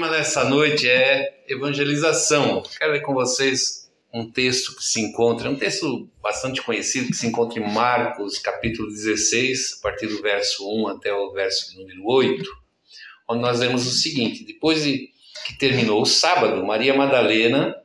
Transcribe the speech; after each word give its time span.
tema 0.00 0.08
dessa 0.08 0.44
noite 0.44 0.88
é 0.88 1.44
evangelização. 1.46 2.62
Quero 2.78 2.92
ler 2.92 3.02
com 3.02 3.12
vocês 3.12 3.92
um 4.10 4.30
texto 4.30 4.74
que 4.74 4.82
se 4.82 4.98
encontra, 4.98 5.50
um 5.50 5.56
texto 5.56 6.08
bastante 6.22 6.62
conhecido 6.62 7.08
que 7.08 7.16
se 7.16 7.26
encontra 7.26 7.60
em 7.60 7.70
Marcos, 7.70 8.38
capítulo 8.38 8.88
16, 8.88 9.76
a 9.78 9.82
partir 9.82 10.06
do 10.06 10.22
verso 10.22 10.66
1 10.66 10.88
até 10.88 11.12
o 11.12 11.32
verso 11.32 11.78
número 11.78 12.02
8, 12.06 12.50
onde 13.28 13.42
nós 13.42 13.60
lemos 13.60 13.86
o 13.86 13.90
seguinte: 13.90 14.42
Depois 14.42 14.84
de 14.84 15.10
que 15.44 15.58
terminou 15.58 16.00
o 16.00 16.06
sábado, 16.06 16.64
Maria 16.64 16.94
Madalena, 16.94 17.76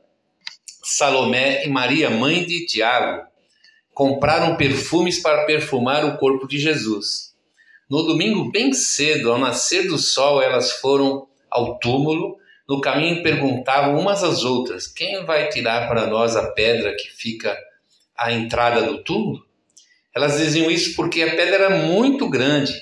Salomé 0.82 1.66
e 1.66 1.68
Maria, 1.68 2.08
mãe 2.08 2.46
de 2.46 2.64
Tiago, 2.64 3.26
compraram 3.92 4.56
perfumes 4.56 5.20
para 5.20 5.44
perfumar 5.44 6.02
o 6.02 6.16
corpo 6.16 6.48
de 6.48 6.58
Jesus. 6.58 7.34
No 7.90 8.04
domingo, 8.04 8.50
bem 8.50 8.72
cedo, 8.72 9.30
ao 9.30 9.38
nascer 9.38 9.86
do 9.86 9.98
sol, 9.98 10.40
elas 10.40 10.72
foram 10.80 11.28
ao 11.56 11.78
túmulo. 11.78 12.36
No 12.68 12.80
caminho, 12.80 13.22
perguntavam 13.22 13.98
umas 13.98 14.22
às 14.22 14.44
outras: 14.44 14.86
Quem 14.86 15.24
vai 15.24 15.48
tirar 15.48 15.88
para 15.88 16.06
nós 16.06 16.36
a 16.36 16.50
pedra 16.50 16.94
que 16.94 17.08
fica 17.08 17.56
à 18.16 18.32
entrada 18.32 18.82
do 18.82 19.02
túmulo? 19.02 19.44
Elas 20.14 20.38
diziam 20.38 20.70
isso 20.70 20.94
porque 20.96 21.22
a 21.22 21.30
pedra 21.30 21.66
era 21.66 21.70
muito 21.70 22.28
grande. 22.28 22.72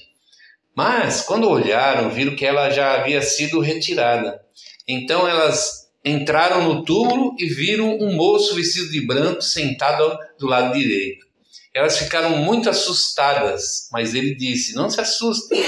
Mas, 0.75 1.21
quando 1.21 1.49
olharam, 1.49 2.11
viram 2.11 2.35
que 2.35 2.45
ela 2.45 2.71
já 2.71 2.95
havia 2.95 3.23
sido 3.23 3.61
retirada. 3.61 4.41
Então 4.87 5.29
elas 5.29 5.89
entraram 6.05 6.63
no 6.63 6.85
túmulo 6.85 7.35
e 7.39 7.47
viram 7.47 7.97
um 7.99 8.15
moço 8.15 8.55
vestido 8.55 8.91
de 8.91 9.07
branco 9.07 9.41
sentado 9.41 10.19
do 10.39 10.47
lado 10.47 10.77
direito. 10.77 11.25
Elas 11.73 11.99
ficaram 11.99 12.37
muito 12.39 12.71
assustadas, 12.71 13.89
mas 13.93 14.15
ele 14.15 14.35
disse: 14.35 14.75
Não 14.75 14.89
se 14.89 15.01
assustem, 15.01 15.61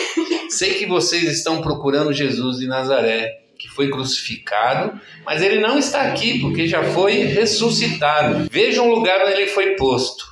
sei 0.57 0.75
que 0.75 0.87
vocês 0.87 1.25
estão 1.25 1.61
procurando 1.61 2.13
Jesus 2.13 2.59
de 2.59 2.67
Nazaré, 2.67 3.43
que 3.59 3.69
foi 3.69 3.91
crucificado, 3.91 4.99
mas 5.25 5.43
ele 5.43 5.61
não 5.61 5.79
está 5.79 6.03
aqui 6.03 6.41
porque 6.41 6.67
já 6.67 6.83
foi 6.93 7.25
ressuscitado. 7.25 8.49
Vejam 8.51 8.89
o 8.89 8.95
lugar 8.95 9.23
onde 9.23 9.33
ele 9.33 9.47
foi 9.49 9.77
posto. 9.77 10.25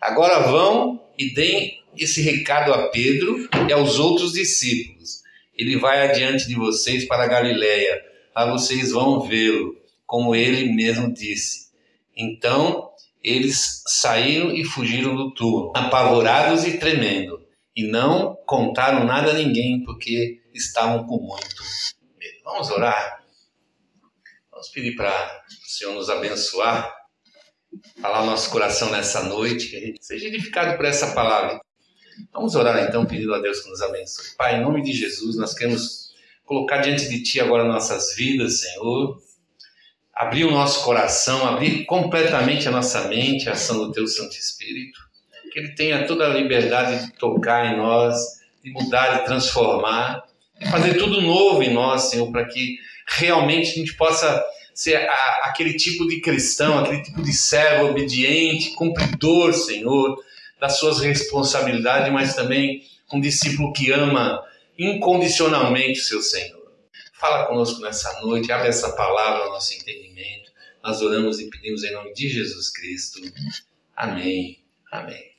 Agora 0.00 0.48
vão 0.48 1.02
e 1.18 1.32
deem 1.34 1.82
esse 1.96 2.20
recado 2.22 2.72
a 2.72 2.88
Pedro 2.88 3.48
e 3.68 3.72
aos 3.72 3.98
outros 3.98 4.32
discípulos. 4.32 5.22
Ele 5.56 5.78
vai 5.78 6.08
adiante 6.08 6.46
de 6.46 6.54
vocês 6.54 7.06
para 7.06 7.24
a 7.24 7.28
Galiléia. 7.28 8.02
Lá 8.34 8.50
vocês 8.50 8.92
vão 8.92 9.20
vê-lo, 9.20 9.76
como 10.06 10.34
ele 10.34 10.72
mesmo 10.72 11.12
disse. 11.12 11.70
Então 12.16 12.90
eles 13.22 13.82
saíram 13.86 14.54
e 14.54 14.64
fugiram 14.64 15.16
do 15.16 15.32
túmulo, 15.32 15.72
apavorados 15.74 16.64
e 16.64 16.78
tremendo, 16.78 17.40
e 17.76 17.86
não 17.86 18.34
contaram 18.46 19.04
nada 19.04 19.30
a 19.30 19.34
ninguém, 19.34 19.84
porque 19.84 20.40
estavam 20.54 21.06
com 21.06 21.18
muito 21.18 21.62
medo. 22.18 22.38
Vamos 22.44 22.70
orar? 22.70 23.22
Vamos 24.50 24.68
pedir 24.70 24.96
para 24.96 25.44
o 25.48 25.68
Senhor 25.68 25.94
nos 25.94 26.08
abençoar, 26.08 26.92
falar 28.00 28.22
o 28.22 28.26
nosso 28.26 28.50
coração 28.50 28.90
nessa 28.90 29.22
noite, 29.24 29.68
que 29.68 29.76
a 29.76 29.80
gente 29.80 30.04
seja 30.04 30.28
edificado 30.28 30.76
por 30.76 30.86
essa 30.86 31.12
palavra. 31.12 31.60
Vamos 32.32 32.54
orar 32.54 32.82
então, 32.82 33.04
pedindo 33.04 33.34
a 33.34 33.38
Deus 33.38 33.60
que 33.60 33.68
nos 33.68 33.82
abençoe. 33.82 34.34
Pai, 34.38 34.56
em 34.56 34.62
nome 34.62 34.82
de 34.82 34.92
Jesus, 34.92 35.36
nós 35.36 35.52
queremos 35.52 36.14
colocar 36.44 36.78
diante 36.78 37.08
de 37.08 37.22
Ti 37.22 37.40
agora 37.40 37.64
nossas 37.64 38.16
vidas, 38.16 38.60
Senhor 38.60 39.20
abrir 40.16 40.46
o 40.46 40.50
nosso 40.50 40.82
coração, 40.82 41.46
abrir 41.46 41.84
completamente 41.84 42.66
a 42.66 42.70
nossa 42.70 43.06
mente, 43.06 43.50
a 43.50 43.52
ação 43.52 43.76
do 43.76 43.92
Teu 43.92 44.06
Santo 44.08 44.34
Espírito, 44.34 44.98
que 45.56 45.60
Ele 45.60 45.74
tenha 45.74 46.06
toda 46.06 46.26
a 46.26 46.34
liberdade 46.34 47.06
de 47.06 47.12
tocar 47.14 47.72
em 47.72 47.78
nós, 47.78 48.14
de 48.62 48.70
mudar, 48.70 49.20
de 49.20 49.24
transformar, 49.24 50.22
de 50.60 50.70
fazer 50.70 50.98
tudo 50.98 51.22
novo 51.22 51.62
em 51.62 51.72
nós, 51.72 52.10
Senhor, 52.10 52.30
para 52.30 52.44
que 52.44 52.76
realmente 53.08 53.70
a 53.70 53.74
gente 53.74 53.94
possa 53.94 54.44
ser 54.74 54.96
a, 54.96 55.40
aquele 55.44 55.72
tipo 55.72 56.06
de 56.06 56.20
cristão, 56.20 56.78
aquele 56.78 57.02
tipo 57.02 57.22
de 57.22 57.32
servo 57.32 57.86
obediente, 57.86 58.72
cumpridor, 58.72 59.54
Senhor, 59.54 60.22
das 60.60 60.78
suas 60.78 61.00
responsabilidades, 61.00 62.12
mas 62.12 62.34
também 62.34 62.82
um 63.10 63.18
discípulo 63.18 63.72
que 63.72 63.90
ama 63.90 64.44
incondicionalmente 64.78 66.00
o 66.00 66.04
seu 66.04 66.20
Senhor. 66.20 66.70
Fala 67.14 67.46
conosco 67.46 67.80
nessa 67.80 68.20
noite, 68.20 68.52
abre 68.52 68.68
essa 68.68 68.92
palavra 68.92 69.44
ao 69.44 69.52
nosso 69.52 69.72
entendimento. 69.72 70.52
Nós 70.84 71.00
oramos 71.00 71.40
e 71.40 71.48
pedimos 71.48 71.82
em 71.82 71.92
nome 71.92 72.12
de 72.12 72.28
Jesus 72.28 72.70
Cristo. 72.70 73.22
Amém. 73.96 74.62
Amém. 74.92 75.35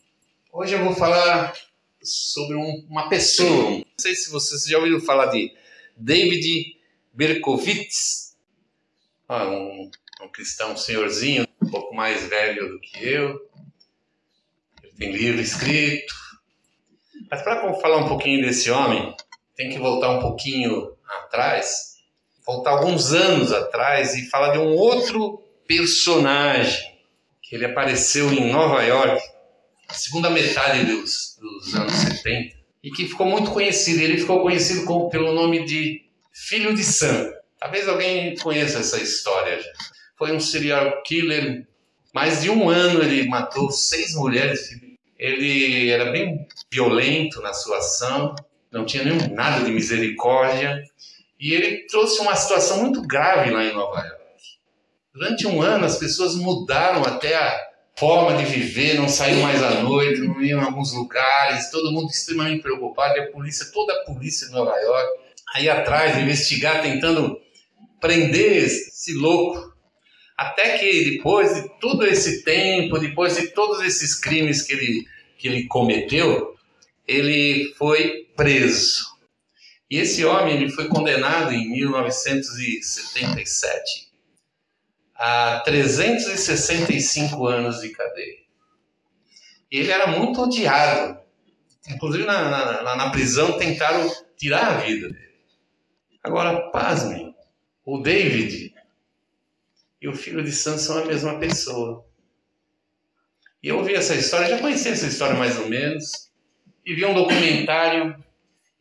Hoje 0.59 0.73
eu 0.73 0.83
vou 0.83 0.95
falar 0.95 1.53
sobre 2.01 2.55
um, 2.55 2.87
uma 2.89 3.09
pessoa. 3.09 3.69
Não 3.69 3.85
sei 3.95 4.15
se 4.15 4.31
vocês 4.31 4.63
já 4.63 4.79
ouviram 4.79 4.99
falar 4.99 5.27
de 5.27 5.53
David 5.95 6.75
Berkowitz, 7.13 8.35
ah, 9.29 9.47
um, 9.49 9.91
um 10.19 10.27
cristão 10.29 10.71
um 10.71 10.75
senhorzinho, 10.75 11.45
um 11.61 11.69
pouco 11.69 11.93
mais 11.93 12.23
velho 12.23 12.69
do 12.69 12.79
que 12.79 13.07
eu. 13.07 13.39
Ele 14.81 14.93
tem 14.93 15.11
livro 15.11 15.39
escrito. 15.39 16.15
Mas 17.29 17.43
para 17.43 17.75
falar 17.75 17.97
um 17.97 18.07
pouquinho 18.07 18.41
desse 18.41 18.71
homem, 18.71 19.15
tem 19.55 19.69
que 19.69 19.77
voltar 19.77 20.09
um 20.09 20.21
pouquinho 20.21 20.97
atrás, 21.07 21.99
voltar 22.43 22.71
alguns 22.71 23.13
anos 23.13 23.51
atrás 23.51 24.15
e 24.15 24.27
falar 24.27 24.53
de 24.53 24.57
um 24.57 24.73
outro 24.73 25.37
personagem 25.67 26.97
que 27.43 27.55
ele 27.55 27.65
apareceu 27.65 28.33
em 28.33 28.51
Nova 28.51 28.81
York, 28.81 29.36
na 29.87 29.93
segunda 29.93 30.29
metade 30.29 30.85
dos, 30.85 31.37
dos 31.39 31.75
anos 31.75 31.93
70, 31.93 32.55
e 32.83 32.91
que 32.91 33.07
ficou 33.07 33.27
muito 33.27 33.51
conhecido. 33.51 34.01
Ele 34.01 34.17
ficou 34.17 34.41
conhecido 34.41 34.85
com, 34.85 35.09
pelo 35.09 35.33
nome 35.33 35.65
de 35.65 36.03
Filho 36.31 36.75
de 36.75 36.83
Sam. 36.83 37.31
Talvez 37.59 37.87
alguém 37.87 38.35
conheça 38.37 38.79
essa 38.79 39.01
história. 39.01 39.59
Foi 40.17 40.31
um 40.31 40.39
serial 40.39 41.01
killer. 41.03 41.67
Mais 42.13 42.41
de 42.41 42.49
um 42.49 42.69
ano 42.69 43.01
ele 43.01 43.27
matou 43.27 43.71
seis 43.71 44.13
mulheres. 44.13 44.69
Ele 45.17 45.89
era 45.89 46.11
bem 46.11 46.47
violento 46.71 47.41
na 47.41 47.53
sua 47.53 47.77
ação 47.77 48.35
não 48.71 48.85
tinha 48.85 49.03
nenhum, 49.03 49.33
nada 49.33 49.63
de 49.63 49.71
misericórdia. 49.71 50.83
E 51.39 51.53
ele 51.53 51.85
trouxe 51.87 52.19
uma 52.21 52.35
situação 52.35 52.81
muito 52.81 53.01
grave 53.01 53.51
lá 53.51 53.63
em 53.63 53.73
Nova 53.73 53.99
York. 53.99 54.17
Durante 55.13 55.47
um 55.47 55.61
ano, 55.61 55.85
as 55.85 55.97
pessoas 55.97 56.35
mudaram 56.35 57.03
até 57.03 57.35
a 57.35 57.66
forma 57.97 58.37
de 58.37 58.45
viver, 58.45 58.93
não 58.93 59.09
saíam 59.09 59.41
mais 59.41 59.61
à 59.63 59.81
noite, 59.81 60.21
não 60.21 60.39
iam 60.39 60.61
em 60.61 60.63
alguns 60.63 60.93
lugares, 60.93 61.71
todo 61.71 61.91
mundo 61.91 62.11
extremamente 62.11 62.61
preocupado, 62.61 63.17
e 63.17 63.21
a 63.21 63.31
polícia, 63.31 63.65
toda 63.73 63.91
a 63.91 64.05
polícia 64.05 64.45
de 64.47 64.53
Nova 64.53 64.77
York, 64.77 65.19
aí 65.55 65.67
atrás, 65.67 66.15
investigar, 66.17 66.83
tentando 66.83 67.41
prender 67.99 68.63
esse 68.63 69.13
louco. 69.13 69.75
Até 70.37 70.77
que 70.77 71.09
depois 71.11 71.55
de 71.55 71.67
todo 71.79 72.05
esse 72.05 72.43
tempo, 72.43 72.99
depois 72.99 73.35
de 73.35 73.47
todos 73.47 73.83
esses 73.83 74.13
crimes 74.13 74.61
que 74.61 74.73
ele, 74.73 75.07
que 75.35 75.47
ele 75.47 75.65
cometeu, 75.65 76.55
ele 77.07 77.73
foi 77.75 78.27
preso. 78.35 79.07
E 79.89 79.97
esse 79.97 80.23
homem 80.23 80.57
ele 80.57 80.69
foi 80.69 80.87
condenado 80.87 81.51
em 81.51 81.67
1977 81.71 84.06
a 85.17 85.61
365 85.65 87.47
anos 87.47 87.81
de 87.81 87.89
cadeia. 87.89 88.37
Ele 89.71 89.91
era 89.91 90.07
muito 90.07 90.41
odiado. 90.41 91.19
Inclusive 91.89 92.25
na, 92.25 92.83
na, 92.83 92.95
na 92.95 93.09
prisão 93.09 93.57
tentaram 93.57 94.11
tirar 94.35 94.67
a 94.67 94.77
vida 94.77 95.09
dele. 95.09 95.37
Agora, 96.23 96.69
pasmem, 96.71 97.33
o 97.85 97.99
David 97.99 98.73
e 100.01 100.07
o 100.07 100.13
filho 100.13 100.43
de 100.43 100.51
Sam 100.51 100.77
são 100.77 100.97
a 100.99 101.05
mesma 101.05 101.39
pessoa. 101.39 102.05
E 103.63 103.69
eu 103.69 103.77
ouvi 103.77 103.95
essa 103.95 104.13
história, 104.13 104.49
já 104.49 104.59
conhecia 104.59 104.91
essa 104.91 105.07
história 105.07 105.35
mais 105.35 105.57
ou 105.57 105.67
menos 105.67 106.29
e 106.85 106.93
vi 106.93 107.05
um 107.05 107.13
documentário 107.13 108.21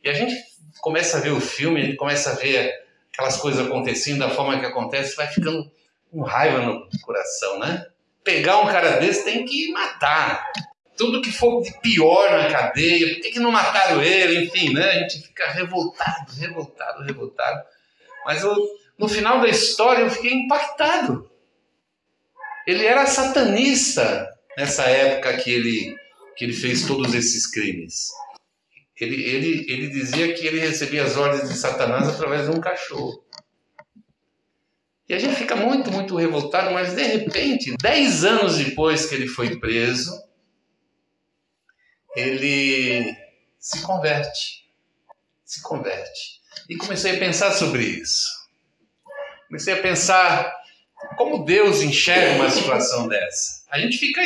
e 0.03 0.09
a 0.09 0.13
gente 0.13 0.35
começa 0.79 1.17
a 1.17 1.21
ver 1.21 1.31
o 1.31 1.41
filme, 1.41 1.81
a 1.81 1.85
gente 1.85 1.97
começa 1.97 2.31
a 2.31 2.35
ver 2.35 2.71
aquelas 3.11 3.37
coisas 3.37 3.65
acontecendo 3.65 4.19
da 4.19 4.29
forma 4.29 4.59
que 4.59 4.65
acontece, 4.65 5.15
vai 5.15 5.27
ficando 5.27 5.71
com 6.17 6.23
raiva 6.23 6.59
no 6.61 6.89
coração, 7.03 7.59
né? 7.59 7.85
Pegar 8.23 8.57
um 8.57 8.65
cara 8.65 8.97
desse 8.97 9.23
tem 9.23 9.45
que 9.45 9.71
matar. 9.71 10.43
Tudo 10.97 11.21
que 11.21 11.31
for 11.31 11.61
de 11.61 11.71
pior 11.79 12.31
na 12.31 12.51
cadeia, 12.51 13.13
por 13.13 13.21
que, 13.21 13.31
que 13.33 13.39
não 13.39 13.51
mataram 13.51 14.01
ele? 14.01 14.45
Enfim, 14.45 14.73
né? 14.73 14.83
A 14.83 14.99
gente 15.01 15.21
fica 15.21 15.47
revoltado, 15.51 16.33
revoltado, 16.33 17.03
revoltado. 17.03 17.63
Mas 18.25 18.41
eu, 18.41 18.55
no 18.97 19.07
final 19.07 19.39
da 19.39 19.47
história 19.47 20.01
eu 20.01 20.09
fiquei 20.09 20.33
impactado. 20.33 21.29
Ele 22.65 22.83
era 22.83 23.05
satanista 23.05 24.27
nessa 24.57 24.83
época 24.85 25.37
que 25.37 25.51
ele 25.51 25.95
que 26.35 26.45
ele 26.45 26.53
fez 26.53 26.85
todos 26.85 27.15
esses 27.15 27.49
crimes. 27.49 28.09
Ele, 28.99 29.23
ele, 29.23 29.65
ele 29.71 29.89
dizia 29.89 30.33
que 30.33 30.45
ele 30.45 30.59
recebia 30.59 31.03
as 31.03 31.15
ordens 31.15 31.49
de 31.49 31.55
Satanás 31.55 32.07
através 32.07 32.47
de 32.47 32.55
um 32.55 32.59
cachorro. 32.59 33.23
E 35.09 35.13
a 35.13 35.19
gente 35.19 35.35
fica 35.35 35.55
muito, 35.55 35.89
muito 35.89 36.15
revoltado, 36.17 36.71
mas 36.71 36.93
de 36.93 37.03
repente, 37.03 37.75
dez 37.81 38.25
anos 38.25 38.57
depois 38.57 39.05
que 39.05 39.15
ele 39.15 39.27
foi 39.27 39.57
preso, 39.57 40.11
ele 42.15 43.15
se 43.57 43.81
converte. 43.81 44.69
Se 45.45 45.61
converte. 45.61 46.41
E 46.67 46.75
comecei 46.75 47.15
a 47.15 47.19
pensar 47.19 47.53
sobre 47.53 47.83
isso. 47.83 48.27
comecei 49.47 49.75
a 49.75 49.81
pensar 49.81 50.53
como 51.15 51.45
Deus 51.45 51.81
enxerga 51.81 52.35
uma 52.35 52.49
situação 52.49 53.07
dessa. 53.07 53.56
A 53.69 53.79
gente 53.79 53.97
fica 53.97 54.21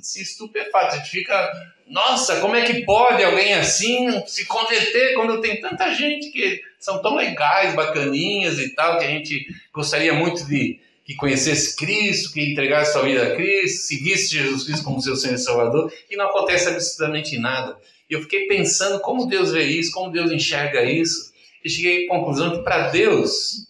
se 0.00 0.22
estupefato, 0.22 0.94
a 0.94 0.98
gente 0.98 1.10
fica, 1.10 1.52
nossa, 1.86 2.40
como 2.40 2.56
é 2.56 2.62
que 2.62 2.84
pode 2.84 3.22
alguém 3.22 3.54
assim 3.54 4.08
se 4.26 4.46
converter 4.46 5.14
quando 5.14 5.40
tem 5.40 5.60
tanta 5.60 5.94
gente 5.94 6.30
que 6.30 6.60
são 6.78 7.00
tão 7.00 7.14
legais, 7.14 7.74
bacaninhas 7.74 8.58
e 8.58 8.74
tal, 8.74 8.98
que 8.98 9.04
a 9.04 9.08
gente 9.08 9.46
gostaria 9.72 10.12
muito 10.12 10.44
de 10.46 10.80
que 11.04 11.16
conhecesse 11.16 11.76
Cristo, 11.76 12.32
que 12.32 12.52
entregasse 12.52 12.92
sua 12.92 13.02
vida 13.02 13.22
a 13.22 13.36
Cristo, 13.36 13.88
seguisse 13.88 14.28
Jesus 14.28 14.64
Cristo 14.64 14.84
como 14.84 15.02
seu 15.02 15.16
Senhor 15.16 15.34
e 15.34 15.38
Salvador, 15.38 15.92
e 16.08 16.16
não 16.16 16.26
acontece 16.26 16.68
absolutamente 16.68 17.36
nada. 17.38 17.76
E 18.08 18.14
eu 18.14 18.22
fiquei 18.22 18.46
pensando 18.46 19.00
como 19.00 19.26
Deus 19.26 19.52
vê 19.52 19.64
isso, 19.64 19.92
como 19.92 20.12
Deus 20.12 20.30
enxerga 20.30 20.84
isso, 20.84 21.32
e 21.64 21.68
cheguei 21.68 22.06
à 22.06 22.08
conclusão 22.08 22.52
que 22.52 22.62
para 22.62 22.90
Deus 22.90 23.68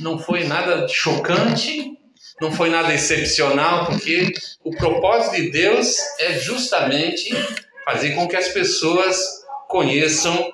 não 0.00 0.18
foi 0.18 0.44
nada 0.44 0.86
chocante, 0.88 1.93
não 2.40 2.52
foi 2.52 2.68
nada 2.68 2.92
excepcional, 2.92 3.86
porque 3.86 4.32
o 4.62 4.70
propósito 4.70 5.36
de 5.36 5.50
Deus 5.50 5.96
é 6.18 6.38
justamente 6.38 7.30
fazer 7.84 8.14
com 8.14 8.26
que 8.26 8.36
as 8.36 8.48
pessoas 8.48 9.44
conheçam 9.68 10.52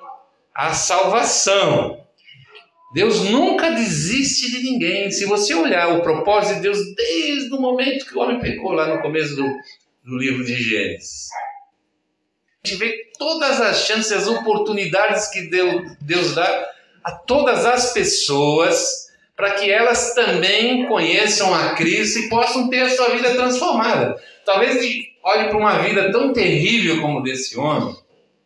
a 0.53 0.73
salvação. 0.73 2.05
Deus 2.93 3.21
nunca 3.21 3.71
desiste 3.71 4.51
de 4.51 4.63
ninguém. 4.63 5.09
Se 5.11 5.25
você 5.25 5.55
olhar 5.55 5.97
o 5.97 6.01
propósito 6.01 6.55
de 6.55 6.61
Deus 6.61 6.77
desde 6.95 7.53
o 7.53 7.59
momento 7.59 8.05
que 8.05 8.15
o 8.15 8.19
homem 8.19 8.39
pecou, 8.39 8.73
lá 8.73 8.93
no 8.93 9.01
começo 9.01 9.35
do, 9.35 9.47
do 10.03 10.17
livro 10.17 10.43
de 10.43 10.55
Gênesis, 10.55 11.29
a 12.63 12.67
gente 12.67 12.77
vê 12.77 13.11
todas 13.17 13.61
as 13.61 13.85
chances, 13.85 14.11
as 14.11 14.27
oportunidades 14.27 15.27
que 15.27 15.49
Deus, 15.49 15.95
Deus 16.01 16.35
dá 16.35 16.69
a 17.03 17.11
todas 17.11 17.65
as 17.65 17.93
pessoas 17.93 19.09
para 19.41 19.55
que 19.55 19.71
elas 19.71 20.13
também 20.13 20.85
conheçam 20.85 21.51
a 21.51 21.73
Cristo 21.73 22.19
e 22.19 22.29
possam 22.29 22.69
ter 22.69 22.81
a 22.81 22.89
sua 22.91 23.09
vida 23.09 23.33
transformada. 23.33 24.21
Talvez 24.45 24.77
olhe 25.23 25.49
para 25.49 25.57
uma 25.57 25.79
vida 25.79 26.11
tão 26.11 26.31
terrível 26.31 27.01
como 27.01 27.23
desse 27.23 27.57
homem 27.57 27.95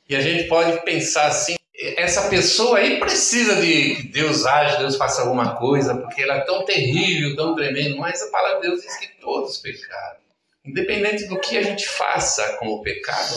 e 0.08 0.16
a 0.16 0.22
gente 0.22 0.46
pode 0.46 0.86
pensar 0.86 1.28
assim: 1.28 1.56
essa 1.98 2.30
pessoa 2.30 2.78
aí 2.78 2.98
precisa 2.98 3.58
de 3.58 3.96
que 3.96 4.08
Deus 4.08 4.46
age, 4.46 4.78
Deus 4.78 4.96
faça 4.96 5.24
alguma 5.24 5.58
coisa, 5.58 5.98
porque 5.98 6.22
ela 6.22 6.36
é 6.36 6.46
tão 6.46 6.64
terrível, 6.64 7.36
tão 7.36 7.54
tremendo. 7.54 7.98
Mas 7.98 8.22
a 8.22 8.32
palavra 8.32 8.62
de 8.62 8.68
Deus 8.70 8.82
diz 8.82 8.96
que 8.98 9.20
todos 9.20 9.58
pecaram. 9.58 10.20
Independente 10.64 11.26
do 11.26 11.38
que 11.42 11.58
a 11.58 11.62
gente 11.62 11.86
faça 11.86 12.54
com 12.58 12.68
o 12.68 12.82
pecado, 12.82 13.36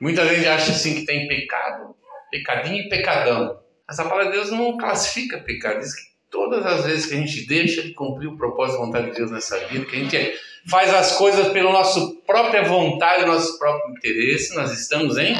muita 0.00 0.24
gente 0.28 0.46
acha 0.46 0.70
assim 0.70 0.94
que 0.94 1.04
tem 1.04 1.26
pecado, 1.26 1.96
pecadinho 2.30 2.84
e 2.84 2.88
pecadão. 2.88 3.63
Mas 3.86 3.98
a 3.98 4.04
palavra 4.04 4.26
de 4.26 4.38
Deus 4.38 4.50
não 4.50 4.76
classifica 4.76 5.38
pecado, 5.38 5.80
diz 5.80 5.94
que 5.94 6.02
todas 6.30 6.64
as 6.66 6.84
vezes 6.84 7.06
que 7.06 7.14
a 7.14 7.18
gente 7.18 7.46
deixa 7.46 7.82
de 7.82 7.92
cumprir 7.92 8.28
o 8.28 8.36
propósito 8.36 8.78
e 8.78 8.86
vontade 8.86 9.10
de 9.10 9.16
Deus 9.16 9.30
nessa 9.30 9.58
vida, 9.66 9.84
que 9.84 9.96
a 9.96 9.98
gente 9.98 10.38
faz 10.68 10.92
as 10.92 11.12
coisas 11.16 11.52
pela 11.52 11.70
nossa 11.70 12.00
própria 12.26 12.64
vontade, 12.64 13.26
nosso 13.26 13.58
próprio 13.58 13.94
interesse, 13.94 14.54
nós 14.54 14.72
estamos 14.72 15.18
em 15.18 15.36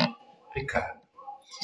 pecado. 0.52 1.00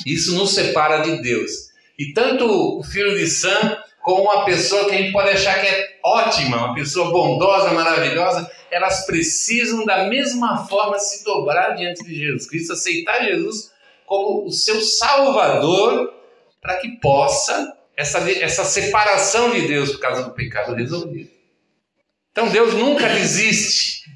Isso 0.07 0.35
nos 0.35 0.55
separa 0.55 0.99
de 1.03 1.23
Deus. 1.23 1.51
E 1.99 2.13
tanto 2.13 2.47
o 2.79 2.83
filho 2.83 3.17
de 3.17 3.27
Sam 3.27 3.77
como 4.03 4.23
uma 4.23 4.45
pessoa 4.45 4.87
que 4.87 4.95
a 4.95 4.99
gente 4.99 5.13
pode 5.13 5.29
achar 5.29 5.61
que 5.61 5.67
é 5.67 5.99
ótima, 6.03 6.57
uma 6.57 6.75
pessoa 6.75 7.11
bondosa, 7.11 7.73
maravilhosa, 7.73 8.51
elas 8.71 9.05
precisam 9.05 9.85
da 9.85 10.05
mesma 10.09 10.67
forma 10.67 10.99
se 10.99 11.25
dobrar 11.25 11.77
diante 11.77 12.03
de 12.03 12.15
Jesus 12.15 12.49
Cristo, 12.49 12.73
aceitar 12.73 13.25
Jesus 13.25 13.71
como 14.07 14.47
o 14.47 14.51
seu 14.51 14.81
Salvador, 14.81 16.13
para 16.61 16.77
que 16.77 16.89
possa 17.01 17.77
essa, 17.97 18.19
essa 18.31 18.65
separação 18.65 19.53
de 19.53 19.67
Deus 19.67 19.93
por 19.93 20.01
causa 20.01 20.23
do 20.23 20.33
pecado 20.33 20.75
resolvido. 20.75 21.31
Então 22.33 22.49
Deus 22.49 22.75
nunca 22.75 23.09
desiste. 23.09 24.11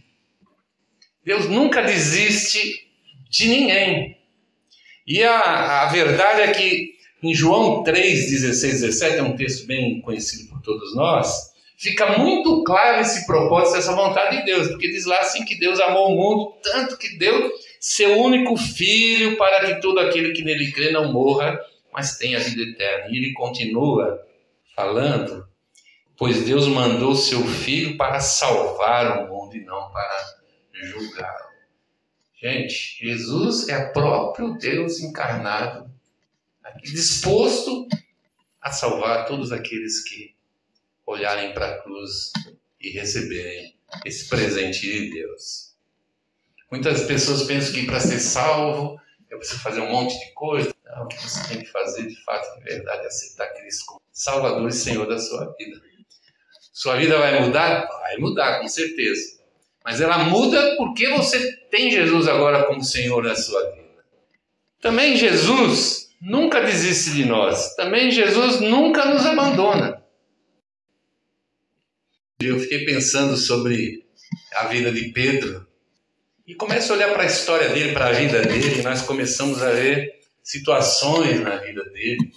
Deus 1.24 1.48
nunca 1.48 1.82
desiste 1.82 2.88
de 3.30 3.48
ninguém. 3.48 4.18
E 5.06 5.22
a, 5.22 5.82
a 5.82 5.86
verdade 5.86 6.42
é 6.42 6.52
que 6.52 6.94
em 7.22 7.34
João 7.34 7.82
3, 7.82 8.30
16, 8.30 8.82
17, 8.82 9.16
é 9.16 9.22
um 9.22 9.34
texto 9.34 9.66
bem 9.66 10.00
conhecido 10.02 10.48
por 10.50 10.60
todos 10.60 10.94
nós, 10.94 11.54
fica 11.78 12.18
muito 12.18 12.62
claro 12.64 13.00
esse 13.00 13.26
propósito, 13.26 13.78
essa 13.78 13.94
vontade 13.94 14.38
de 14.38 14.44
Deus, 14.44 14.68
porque 14.68 14.90
diz 14.90 15.06
lá 15.06 15.18
assim 15.20 15.42
que 15.42 15.58
Deus 15.58 15.80
amou 15.80 16.12
o 16.12 16.16
mundo 16.16 16.54
tanto 16.62 16.98
que 16.98 17.16
deu 17.16 17.50
seu 17.80 18.18
único 18.18 18.56
filho 18.58 19.38
para 19.38 19.64
que 19.64 19.80
todo 19.80 20.00
aquele 20.00 20.32
que 20.32 20.42
nele 20.42 20.70
crê 20.70 20.92
não 20.92 21.12
morra, 21.12 21.58
mas 21.94 22.18
tenha 22.18 22.40
vida 22.40 22.62
eterna. 22.62 23.06
E 23.08 23.16
ele 23.16 23.32
continua 23.32 24.20
falando, 24.74 25.48
pois 26.16 26.44
Deus 26.44 26.66
mandou 26.66 27.14
seu 27.14 27.42
filho 27.46 27.96
para 27.96 28.18
salvar 28.18 29.24
o 29.24 29.28
mundo 29.28 29.56
e 29.56 29.64
não 29.64 29.92
para 29.92 30.40
julgá-lo. 30.72 31.54
Gente, 32.34 32.98
Jesus 32.98 33.68
é 33.68 33.92
próprio 33.92 34.58
Deus 34.58 34.98
encarnado, 35.00 35.88
disposto 36.82 37.86
a 38.60 38.72
salvar 38.72 39.24
todos 39.26 39.52
aqueles 39.52 40.02
que 40.02 40.34
olharem 41.06 41.54
para 41.54 41.68
a 41.68 41.82
cruz 41.82 42.32
e 42.80 42.90
receberem 42.90 43.76
esse 44.04 44.28
presente 44.28 44.80
de 44.80 45.10
Deus. 45.10 45.74
Muitas 46.70 47.04
pessoas 47.04 47.44
pensam 47.44 47.72
que 47.72 47.86
para 47.86 48.00
ser 48.00 48.18
salvo 48.18 49.00
eu 49.30 49.38
preciso 49.38 49.60
fazer 49.60 49.80
um 49.80 49.90
monte 49.90 50.18
de 50.18 50.32
coisa. 50.32 50.73
Não, 50.94 51.04
o 51.04 51.08
que 51.08 51.16
você 51.16 51.48
tem 51.48 51.60
que 51.60 51.70
fazer 51.70 52.06
de 52.06 52.24
fato, 52.24 52.56
de 52.58 52.64
verdade, 52.64 53.04
é 53.04 53.06
aceitar 53.06 53.48
Cristo 53.54 53.86
como 53.86 54.00
Salvador 54.12 54.68
e 54.68 54.72
Senhor 54.72 55.06
da 55.06 55.18
sua 55.18 55.52
vida. 55.58 55.80
Sua 56.72 56.96
vida 56.96 57.18
vai 57.18 57.40
mudar? 57.40 57.86
Vai 57.86 58.16
mudar, 58.18 58.60
com 58.60 58.68
certeza. 58.68 59.40
Mas 59.84 60.00
ela 60.00 60.18
muda 60.18 60.76
porque 60.76 61.08
você 61.08 61.56
tem 61.70 61.90
Jesus 61.90 62.28
agora 62.28 62.64
como 62.64 62.82
Senhor 62.82 63.22
na 63.22 63.34
sua 63.34 63.70
vida. 63.70 64.04
Também 64.80 65.16
Jesus 65.16 66.10
nunca 66.20 66.60
desiste 66.60 67.12
de 67.12 67.24
nós. 67.24 67.74
Também 67.74 68.10
Jesus 68.10 68.60
nunca 68.60 69.04
nos 69.04 69.26
abandona. 69.26 70.02
Eu 72.40 72.58
fiquei 72.58 72.84
pensando 72.84 73.36
sobre 73.36 74.04
a 74.56 74.66
vida 74.66 74.92
de 74.92 75.10
Pedro 75.12 75.66
e 76.46 76.54
começo 76.54 76.92
a 76.92 76.96
olhar 76.96 77.12
para 77.12 77.22
a 77.22 77.26
história 77.26 77.68
dele, 77.70 77.92
para 77.92 78.08
a 78.08 78.12
vida 78.12 78.42
dele, 78.42 78.80
e 78.80 78.82
nós 78.82 79.02
começamos 79.02 79.62
a 79.62 79.70
ver 79.70 80.23
situações 80.44 81.40
na 81.40 81.56
vida 81.56 81.82
dele 81.86 82.30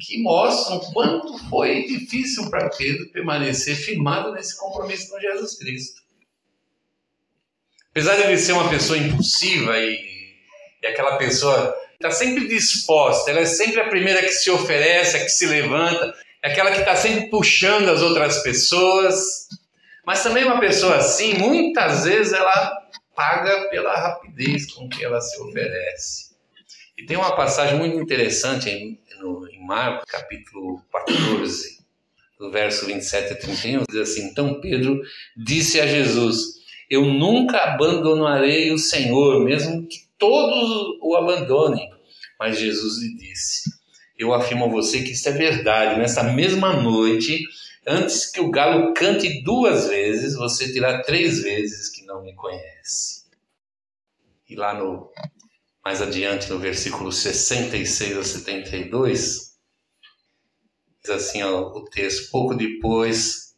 que 0.00 0.22
mostram 0.22 0.80
quanto 0.92 1.38
foi 1.48 1.84
difícil 1.84 2.50
para 2.50 2.70
Pedro 2.70 3.08
permanecer 3.10 3.74
firmado 3.74 4.32
nesse 4.32 4.56
compromisso 4.56 5.08
com 5.08 5.20
Jesus 5.20 5.58
Cristo. 5.58 6.02
Apesar 7.90 8.16
de 8.16 8.22
ele 8.22 8.38
ser 8.38 8.52
uma 8.52 8.68
pessoa 8.68 8.98
impulsiva 8.98 9.78
e, 9.78 9.98
e 10.82 10.86
aquela 10.86 11.16
pessoa 11.16 11.74
está 11.94 12.10
sempre 12.10 12.48
disposta, 12.48 13.30
ela 13.30 13.40
é 13.40 13.46
sempre 13.46 13.80
a 13.80 13.88
primeira 13.88 14.20
que 14.20 14.32
se 14.32 14.50
oferece, 14.50 15.16
a 15.16 15.20
que 15.20 15.30
se 15.30 15.46
levanta, 15.46 16.14
é 16.42 16.50
aquela 16.50 16.72
que 16.72 16.80
está 16.80 16.96
sempre 16.96 17.30
puxando 17.30 17.88
as 17.88 18.02
outras 18.02 18.42
pessoas. 18.42 19.48
Mas 20.04 20.22
também 20.22 20.44
uma 20.44 20.60
pessoa 20.60 20.96
assim, 20.96 21.34
muitas 21.34 22.04
vezes 22.04 22.32
ela 22.32 22.82
paga 23.14 23.68
pela 23.70 23.96
rapidez 23.96 24.70
com 24.72 24.88
que 24.88 25.04
ela 25.04 25.20
se 25.20 25.40
oferece. 25.40 26.33
E 26.96 27.04
tem 27.04 27.16
uma 27.16 27.34
passagem 27.34 27.78
muito 27.78 27.98
interessante 27.98 28.70
em, 28.70 29.00
no, 29.18 29.48
em 29.48 29.64
Marcos, 29.66 30.10
capítulo 30.10 30.80
14, 30.92 31.84
do 32.38 32.50
verso 32.50 32.86
27 32.86 33.32
a 33.32 33.36
31, 33.36 33.84
diz 33.88 33.96
assim: 33.96 34.28
Então 34.28 34.60
Pedro 34.60 35.00
disse 35.36 35.80
a 35.80 35.86
Jesus: 35.86 36.54
eu 36.88 37.04
nunca 37.04 37.58
abandonarei 37.58 38.70
o 38.70 38.78
Senhor, 38.78 39.42
mesmo 39.42 39.86
que 39.86 40.06
todos 40.18 40.98
o 41.00 41.16
abandonem. 41.16 41.90
Mas 42.38 42.58
Jesus 42.58 43.02
lhe 43.02 43.16
disse: 43.16 43.70
Eu 44.18 44.34
afirmo 44.34 44.66
a 44.66 44.68
você 44.68 45.02
que 45.02 45.12
isso 45.12 45.28
é 45.28 45.32
verdade. 45.32 45.98
Nessa 45.98 46.22
mesma 46.22 46.74
noite, 46.74 47.42
antes 47.86 48.30
que 48.30 48.40
o 48.40 48.50
galo 48.50 48.92
cante 48.92 49.42
duas 49.42 49.88
vezes, 49.88 50.36
você 50.36 50.72
terá 50.72 51.02
três 51.02 51.42
vezes 51.42 51.88
que 51.88 52.04
não 52.04 52.22
me 52.22 52.34
conhece. 52.34 53.24
E 54.48 54.54
lá 54.54 54.74
no 54.74 55.10
mais 55.84 56.00
adiante, 56.00 56.50
no 56.50 56.58
versículo 56.58 57.12
66 57.12 58.16
a 58.16 58.24
72, 58.24 59.54
diz 61.02 61.10
assim 61.10 61.42
ó, 61.42 61.72
o 61.76 61.84
texto: 61.84 62.30
Pouco 62.30 62.54
depois 62.54 63.54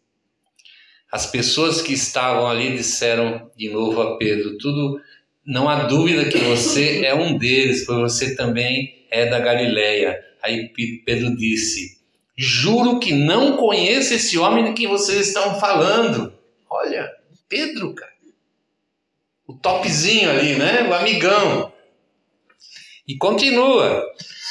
as 1.11 1.27
pessoas 1.27 1.81
que 1.81 1.93
estavam 1.93 2.49
ali 2.49 2.77
disseram 2.77 3.51
de 3.57 3.71
novo 3.71 4.03
a 4.03 4.19
Pedro: 4.19 4.59
Tudo, 4.59 5.01
não 5.45 5.69
há 5.69 5.85
dúvida 5.85 6.29
que 6.29 6.39
você 6.39 7.05
é 7.05 7.15
um 7.15 7.39
deles, 7.39 7.87
pois 7.87 7.99
você 8.01 8.35
também 8.35 9.07
é 9.11 9.27
da 9.27 9.39
Galileia. 9.39 10.19
Aí 10.43 10.69
Pedro 11.05 11.37
disse: 11.37 11.99
Juro 12.37 12.99
que 12.99 13.13
não 13.13 13.57
conheço 13.57 14.15
esse 14.15 14.37
homem 14.37 14.65
de 14.65 14.73
quem 14.73 14.89
vocês 14.89 15.29
estão 15.29 15.59
falando. 15.61 16.33
Olha, 16.69 17.09
Pedro, 17.49 17.95
cara. 17.95 18.17
O 19.47 19.55
topzinho 19.55 20.29
ali, 20.29 20.57
né? 20.57 20.89
O 20.89 20.93
amigão. 20.93 21.66
E 23.07 23.17
continua. 23.17 24.05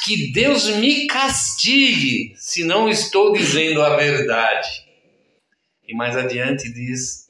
que 0.04 0.30
Deus 0.32 0.68
me 0.68 1.08
castigue 1.08 2.32
se 2.36 2.62
não 2.62 2.88
estou 2.88 3.32
dizendo 3.32 3.82
a 3.82 3.96
verdade. 3.96 4.86
E 5.86 5.92
mais 5.94 6.16
adiante 6.16 6.72
diz, 6.72 7.28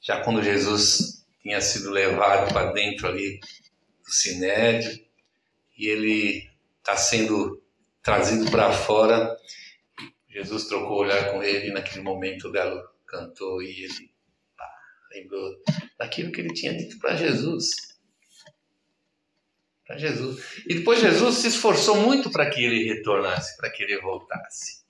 já 0.00 0.22
quando 0.22 0.42
Jesus 0.42 1.22
tinha 1.42 1.60
sido 1.60 1.90
levado 1.90 2.52
para 2.52 2.72
dentro 2.72 3.06
ali 3.06 3.38
do 4.02 4.10
sinédrio, 4.10 4.98
e 5.76 5.86
ele 5.88 6.50
está 6.78 6.96
sendo 6.96 7.62
trazido 8.02 8.50
para 8.50 8.72
fora, 8.72 9.36
Jesus 10.28 10.64
trocou 10.68 10.98
o 10.98 11.00
olhar 11.00 11.32
com 11.32 11.42
ele 11.42 11.68
e 11.68 11.72
naquele 11.72 12.02
momento 12.02 12.48
o 12.48 12.52
galo 12.52 12.82
cantou 13.06 13.62
e 13.62 13.84
ele 13.84 14.10
pá, 14.56 14.70
lembrou 15.12 15.54
daquilo 15.98 16.32
que 16.32 16.40
ele 16.40 16.54
tinha 16.54 16.74
dito 16.74 16.98
para 16.98 17.16
Jesus. 17.16 17.89
Para 19.90 19.98
Jesus. 19.98 20.40
E 20.68 20.74
depois 20.76 21.00
Jesus 21.00 21.38
se 21.38 21.48
esforçou 21.48 21.96
muito 21.96 22.30
para 22.30 22.48
que 22.48 22.64
ele 22.64 22.84
retornasse, 22.84 23.56
para 23.56 23.68
que 23.68 23.82
ele 23.82 23.98
voltasse. 23.98 24.84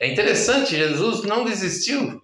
É 0.00 0.08
interessante, 0.08 0.74
Jesus 0.74 1.22
não 1.22 1.44
desistiu 1.44 2.20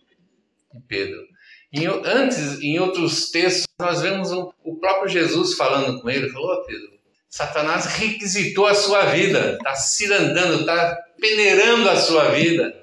de 0.75 0.81
Pedro. 0.89 1.25
Em, 1.73 1.87
antes, 1.87 2.61
em 2.61 2.81
outros 2.81 3.31
textos, 3.31 3.69
nós 3.79 4.03
vemos 4.03 4.33
o 4.33 4.77
próprio 4.81 5.09
Jesus 5.09 5.55
falando 5.55 6.01
com 6.03 6.11
ele, 6.11 6.29
falou, 6.31 6.55
oh, 6.55 6.67
Pedro, 6.67 6.91
Satanás 7.29 7.87
requisitou 7.87 8.67
a 8.67 8.75
sua 8.75 9.05
vida, 9.05 9.53
está 9.53 9.77
cirandando, 9.77 10.63
está 10.63 10.97
peneirando 11.21 11.89
a 11.89 11.95
sua 11.95 12.33
vida. 12.33 12.75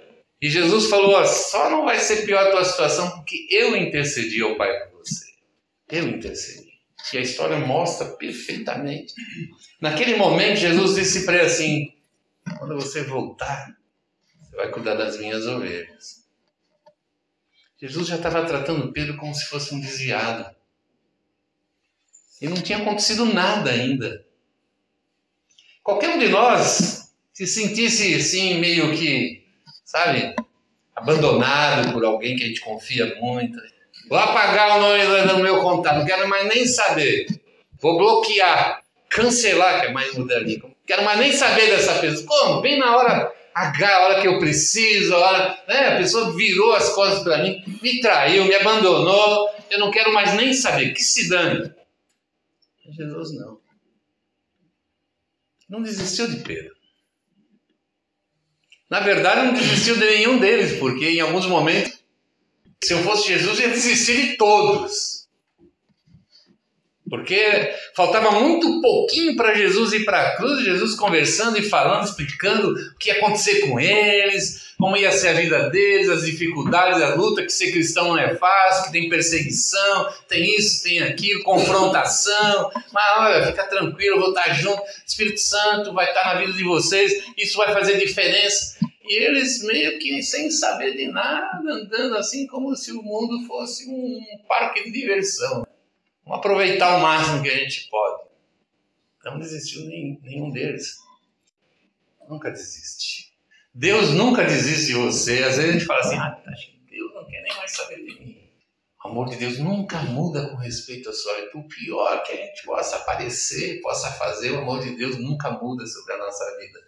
E 0.42 0.50
Jesus 0.50 0.90
falou: 0.90 1.12
ó, 1.12 1.26
só 1.26 1.70
não 1.70 1.84
vai 1.84 2.00
ser 2.00 2.26
pior 2.26 2.48
a 2.48 2.52
tua 2.52 2.64
situação 2.64 3.12
porque 3.12 3.48
eu 3.50 3.76
intercedi 3.76 4.42
ao 4.42 4.56
Pai 4.56 4.72
por 4.86 5.00
você. 5.00 5.26
Eu 5.92 6.08
intercedi. 6.08 6.67
E 7.14 7.18
a 7.18 7.22
história 7.22 7.58
mostra 7.60 8.08
perfeitamente. 8.16 9.14
Naquele 9.80 10.16
momento, 10.16 10.58
Jesus 10.58 10.96
disse 10.96 11.26
para 11.26 11.38
ele 11.38 11.46
assim: 11.46 11.94
quando 12.58 12.76
você 12.76 13.04
voltar, 13.04 13.78
você 14.42 14.56
vai 14.56 14.72
cuidar 14.72 14.96
das 14.96 15.18
minhas 15.18 15.46
ovelhas. 15.46 16.28
Jesus 17.80 18.08
já 18.08 18.16
estava 18.16 18.46
tratando 18.46 18.92
Pedro 18.92 19.18
como 19.18 19.34
se 19.34 19.46
fosse 19.46 19.74
um 19.74 19.80
desviado. 19.80 20.54
E 22.42 22.48
não 22.48 22.62
tinha 22.62 22.80
acontecido 22.80 23.26
nada 23.26 23.72
ainda. 23.72 24.26
Qualquer 25.84 26.10
um 26.10 26.20
de 26.20 26.28
nós 26.28 27.14
se 27.32 27.48
sentisse 27.48 28.16
assim, 28.16 28.60
meio 28.60 28.96
que, 28.98 29.46
sabe, 29.86 30.36
abandonado 30.96 31.94
por 31.94 32.04
alguém 32.04 32.36
que 32.36 32.44
a 32.44 32.48
gente 32.48 32.62
confia 32.62 33.16
muito. 33.22 33.58
Vou 34.10 34.18
apagar 34.18 34.78
o 34.78 34.82
nome 34.82 35.28
do 35.28 35.40
meu 35.40 35.62
contato, 35.62 36.00
não 36.00 36.06
quero 36.06 36.28
mais 36.28 36.48
nem 36.48 36.66
saber. 36.66 37.28
Vou 37.80 37.98
bloquear, 37.98 38.82
cancelar, 39.10 39.82
que 39.82 39.88
é 39.88 39.92
mais 39.92 40.14
moderno. 40.16 40.76
Quero 40.86 41.04
mais 41.04 41.20
nem 41.20 41.32
saber 41.34 41.70
dessa 41.70 42.00
pessoa. 42.00 42.26
Como? 42.26 42.62
Bem 42.62 42.80
na 42.80 42.96
hora 42.96 43.34
H, 43.54 43.96
a 43.96 44.00
hora 44.06 44.22
que 44.22 44.28
eu 44.28 44.40
preciso, 44.40 45.14
a 45.16 45.18
hora. 45.18 45.64
Né, 45.68 45.88
a 45.88 45.98
pessoa 45.98 46.36
virou 46.36 46.74
as 46.74 46.90
costas 46.90 47.24
para 47.24 47.44
mim, 47.44 47.62
me 47.82 48.00
traiu, 48.00 48.46
me 48.46 48.56
abandonou. 48.56 49.50
Eu 49.70 49.80
não 49.80 49.92
quero 49.92 50.14
mais 50.14 50.34
nem 50.36 50.54
saber. 50.54 50.94
Que 50.94 51.04
se 51.04 51.28
dane. 51.28 51.72
Jesus 52.96 53.36
não 53.36 53.58
não 55.70 55.82
desistiu 55.82 56.28
de 56.28 56.38
Pedro. 56.38 56.76
Na 58.90 59.02
verdade, 59.02 59.48
não 59.48 59.54
desistiu 59.54 59.98
de 59.98 60.06
nenhum 60.06 60.40
deles, 60.40 60.80
porque 60.80 61.10
em 61.10 61.20
alguns 61.20 61.46
momentos, 61.46 62.02
se 62.84 62.94
eu 62.94 63.04
fosse 63.04 63.28
Jesus, 63.28 63.60
ia 63.60 63.70
desistir 63.70 64.30
de 64.30 64.38
todos. 64.38 65.18
Porque 67.10 67.74
faltava 67.96 68.32
muito 68.32 68.82
pouquinho 68.82 69.36
para 69.38 69.54
Jesus 69.54 69.94
ir 69.94 70.04
para 70.04 70.20
a 70.20 70.36
cruz, 70.36 70.64
Jesus 70.64 70.94
conversando 70.94 71.58
e 71.58 71.62
falando, 71.62 72.06
explicando 72.06 72.72
o 72.72 72.98
que 72.98 73.10
ia 73.10 73.16
acontecer 73.16 73.62
com 73.62 73.80
eles, 73.80 74.74
como 74.78 74.98
ia 74.98 75.12
ser 75.12 75.30
a 75.30 75.34
vida 75.34 75.70
deles, 75.70 76.10
as 76.10 76.26
dificuldades, 76.26 77.02
a 77.02 77.16
luta, 77.16 77.44
que 77.44 77.50
ser 77.50 77.72
cristão 77.72 78.10
não 78.10 78.18
é 78.18 78.36
fácil, 78.36 78.86
que 78.86 78.92
tem 78.92 79.10
perseguição, 79.10 80.14
tem 80.28 80.56
isso, 80.58 80.84
tem 80.84 81.00
aquilo, 81.02 81.44
confrontação. 81.44 82.70
Mas 82.92 83.20
olha, 83.20 83.48
fica 83.48 83.64
tranquilo, 83.64 84.18
eu 84.18 84.20
vou 84.20 84.30
estar 84.30 84.54
junto, 84.54 84.82
Espírito 85.06 85.40
Santo 85.40 85.94
vai 85.94 86.10
estar 86.10 86.26
na 86.26 86.42
vida 86.42 86.54
de 86.54 86.64
vocês, 86.66 87.24
isso 87.38 87.58
vai 87.58 87.74
fazer 87.74 87.98
diferença. 87.98 88.76
E 89.08 89.24
eles 89.24 89.64
meio 89.64 89.98
que 90.00 90.22
sem 90.22 90.52
saber 90.52 90.98
de 90.98 91.08
nada, 91.08 91.62
andando 91.66 92.18
assim 92.18 92.46
como 92.48 92.76
se 92.76 92.92
o 92.92 93.02
mundo 93.02 93.48
fosse 93.48 93.90
um 93.90 94.20
parque 94.48 94.84
de 94.84 94.92
diversão. 94.92 95.66
Vamos 96.26 96.40
aproveitar 96.40 96.98
o 96.98 97.02
máximo 97.02 97.42
que 97.42 97.50
a 97.50 97.58
gente 97.58 97.90
pode. 97.90 98.28
Não 99.24 99.40
desistiu 99.40 99.86
nem, 99.86 100.20
nenhum 100.24 100.52
deles. 100.52 100.98
Nunca 102.30 102.52
desiste. 102.52 103.34
Deus 103.74 104.12
nunca 104.12 104.44
desiste 104.44 104.88
de 104.88 104.94
você. 104.96 105.44
Às 105.44 105.58
vezes 105.58 105.70
a 105.70 105.74
gente 105.74 105.86
fala 105.86 106.00
assim, 106.00 106.18
ah, 106.18 106.42
que 106.56 106.80
Deus 106.90 107.14
não 107.14 107.26
quer 107.26 107.42
nem 107.44 107.56
mais 107.56 107.72
saber 107.72 107.98
de 107.98 108.20
mim. 108.20 108.38
O 109.04 109.10
amor 109.10 109.30
de 109.30 109.38
Deus 109.38 109.60
nunca 109.60 110.02
muda 110.02 110.50
com 110.50 110.58
respeito 110.58 111.10
à 111.10 111.14
sua 111.14 111.36
vida. 111.36 111.52
Por 111.52 111.64
pior 111.68 112.24
que 112.24 112.34
a 112.34 112.36
gente 112.36 112.64
possa 112.66 112.98
aparecer, 112.98 113.80
possa 113.82 114.12
fazer, 114.12 114.52
o 114.52 114.60
amor 114.60 114.82
de 114.82 114.98
Deus 114.98 115.18
nunca 115.18 115.52
muda 115.52 115.86
sobre 115.86 116.14
a 116.14 116.18
nossa 116.18 116.58
vida. 116.58 116.80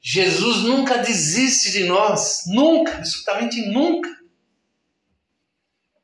Jesus 0.00 0.58
nunca 0.58 0.98
desiste 0.98 1.70
de 1.72 1.84
nós. 1.84 2.44
Nunca, 2.46 2.96
absolutamente 2.96 3.60
nunca. 3.68 4.08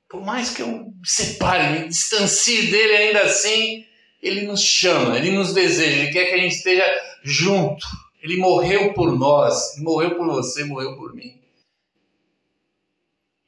Por 0.08 0.22
mais 0.22 0.50
que 0.50 0.62
eu 0.62 0.68
me 0.68 0.92
separe, 1.04 1.80
me 1.80 1.88
distancie 1.88 2.70
dele, 2.70 2.96
ainda 2.96 3.22
assim, 3.22 3.86
ele 4.22 4.42
nos 4.42 4.62
chama, 4.62 5.18
ele 5.18 5.30
nos 5.30 5.52
deseja, 5.52 6.02
ele 6.02 6.12
quer 6.12 6.26
que 6.26 6.34
a 6.34 6.38
gente 6.38 6.56
esteja 6.56 6.84
junto. 7.22 7.86
Ele 8.22 8.36
morreu 8.36 8.94
por 8.94 9.16
nós, 9.18 9.76
morreu 9.78 10.16
por 10.16 10.26
você, 10.26 10.64
morreu 10.64 10.96
por 10.96 11.14
mim. 11.14 11.40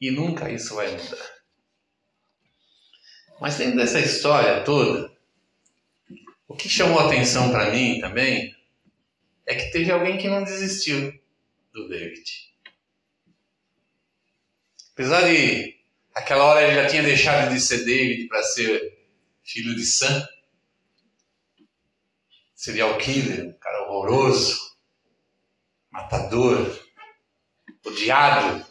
E 0.01 0.11
nunca 0.11 0.51
isso 0.51 0.75
vai 0.75 0.91
mudar. 0.91 1.37
Mas 3.41 3.57
dentro 3.57 3.77
dessa 3.77 4.01
história 4.01 4.65
toda, 4.65 5.11
o 6.49 6.55
que 6.55 6.69
chamou 6.69 6.99
a 6.99 7.07
atenção 7.07 7.51
para 7.51 7.71
mim 7.71 8.01
também 8.01 8.56
é 9.47 9.55
que 9.55 9.71
teve 9.71 9.91
alguém 9.91 10.19
que 10.19 10.29
não 10.29 10.45
desistiu 10.45 11.13
do 11.73 11.89
David. 11.89 12.53
Apesar 14.93 15.23
de 15.23 15.77
Aquela 16.17 16.45
hora 16.45 16.63
ele 16.63 16.75
já 16.75 16.87
tinha 16.87 17.03
deixado 17.03 17.53
de 17.53 17.61
ser 17.61 17.85
David 17.85 18.27
para 18.27 18.43
ser 18.43 18.99
filho 19.45 19.77
de 19.77 19.85
Sam. 19.85 20.27
Serial 22.55 22.97
killer, 22.97 23.49
um 23.49 23.53
cara 23.59 23.83
horroroso, 23.83 24.79
matador, 25.91 26.75
odiado. 27.85 28.65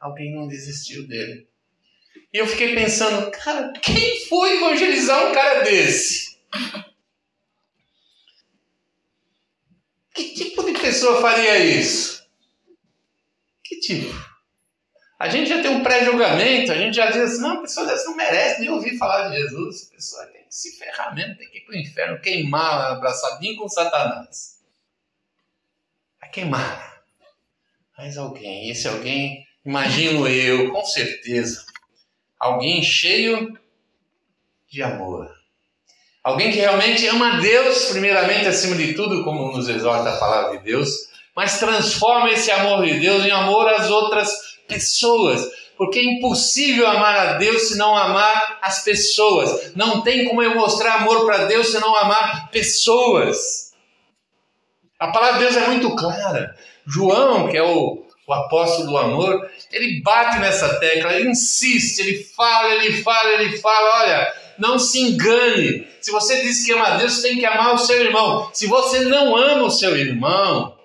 Alguém 0.00 0.34
não 0.34 0.48
desistiu 0.48 1.06
dele. 1.06 1.46
E 2.32 2.38
eu 2.38 2.46
fiquei 2.46 2.74
pensando, 2.74 3.30
cara, 3.30 3.70
quem 3.74 4.26
foi 4.26 4.56
evangelizar 4.56 5.28
um 5.28 5.34
cara 5.34 5.60
desse? 5.60 6.38
Que 10.14 10.32
tipo 10.32 10.64
de 10.64 10.72
pessoa 11.02 11.20
faria 11.20 11.58
isso? 11.58 12.24
Que 13.64 13.80
tipo? 13.80 14.32
A 15.18 15.28
gente 15.28 15.48
já 15.48 15.60
tem 15.60 15.70
um 15.70 15.82
pré-julgamento, 15.82 16.70
a 16.70 16.76
gente 16.76 16.94
já 16.94 17.10
diz 17.10 17.16
assim, 17.16 17.42
não, 17.42 17.58
a 17.58 17.62
pessoa 17.62 17.86
dessa 17.86 18.04
não 18.04 18.16
merece 18.16 18.60
nem 18.60 18.70
ouvir 18.70 18.96
falar 18.96 19.28
de 19.28 19.36
Jesus, 19.36 19.88
a 19.88 19.96
pessoa 19.96 20.26
tem 20.26 20.44
que 20.44 20.54
se 20.54 20.78
ferrar 20.78 21.12
mesmo, 21.14 21.36
tem 21.36 21.48
que 21.48 21.58
ir 21.58 21.60
para 21.62 21.74
o 21.74 21.78
inferno, 21.78 22.20
queimar, 22.20 22.92
abraçadinho 22.92 23.56
com 23.56 23.68
Satanás. 23.68 24.60
Vai 26.20 26.30
queimar. 26.30 27.02
Mas 27.98 28.16
alguém, 28.16 28.70
esse 28.70 28.86
alguém, 28.86 29.46
imagino 29.64 30.28
eu, 30.28 30.70
com 30.70 30.84
certeza, 30.84 31.64
alguém 32.38 32.82
cheio 32.82 33.58
de 34.68 34.82
amor. 34.82 35.41
Alguém 36.22 36.52
que 36.52 36.58
realmente 36.58 37.06
ama 37.08 37.40
Deus, 37.40 37.86
primeiramente, 37.86 38.46
acima 38.46 38.76
de 38.76 38.94
tudo, 38.94 39.24
como 39.24 39.50
nos 39.50 39.68
exorta 39.68 40.10
a 40.10 40.16
palavra 40.16 40.56
de 40.56 40.64
Deus, 40.64 40.88
mas 41.34 41.58
transforma 41.58 42.30
esse 42.30 42.50
amor 42.50 42.84
de 42.84 43.00
Deus 43.00 43.24
em 43.24 43.30
amor 43.30 43.68
às 43.68 43.90
outras 43.90 44.30
pessoas. 44.68 45.50
Porque 45.76 45.98
é 45.98 46.04
impossível 46.04 46.86
amar 46.86 47.16
a 47.16 47.32
Deus 47.34 47.68
se 47.68 47.76
não 47.76 47.96
amar 47.96 48.58
as 48.62 48.84
pessoas. 48.84 49.72
Não 49.74 50.02
tem 50.02 50.24
como 50.28 50.42
eu 50.42 50.54
mostrar 50.54 51.00
amor 51.00 51.26
para 51.26 51.46
Deus 51.46 51.72
se 51.72 51.80
não 51.80 51.96
amar 51.96 52.50
pessoas. 52.50 53.72
A 55.00 55.08
palavra 55.08 55.40
de 55.40 55.44
Deus 55.46 55.56
é 55.56 55.66
muito 55.66 55.96
clara. 55.96 56.54
João, 56.86 57.48
que 57.48 57.56
é 57.56 57.62
o, 57.64 58.06
o 58.26 58.32
apóstolo 58.32 58.90
do 58.90 58.96
amor, 58.96 59.50
ele 59.72 60.00
bate 60.02 60.38
nessa 60.38 60.78
tecla, 60.78 61.14
ele 61.14 61.30
insiste, 61.30 61.98
ele 62.00 62.22
fala, 62.22 62.74
ele 62.74 63.02
fala, 63.02 63.32
ele 63.32 63.58
fala: 63.58 64.02
olha, 64.02 64.32
não 64.62 64.78
se 64.78 65.00
engane. 65.00 65.88
Se 66.00 66.12
você 66.12 66.40
diz 66.40 66.64
que 66.64 66.72
ama 66.72 66.86
a 66.86 66.96
Deus, 66.96 67.20
tem 67.20 67.36
que 67.36 67.44
amar 67.44 67.74
o 67.74 67.78
seu 67.78 68.00
irmão. 68.00 68.48
Se 68.54 68.68
você 68.68 69.00
não 69.00 69.36
ama 69.36 69.64
o 69.64 69.70
seu 69.70 69.96
irmão, 69.96 70.78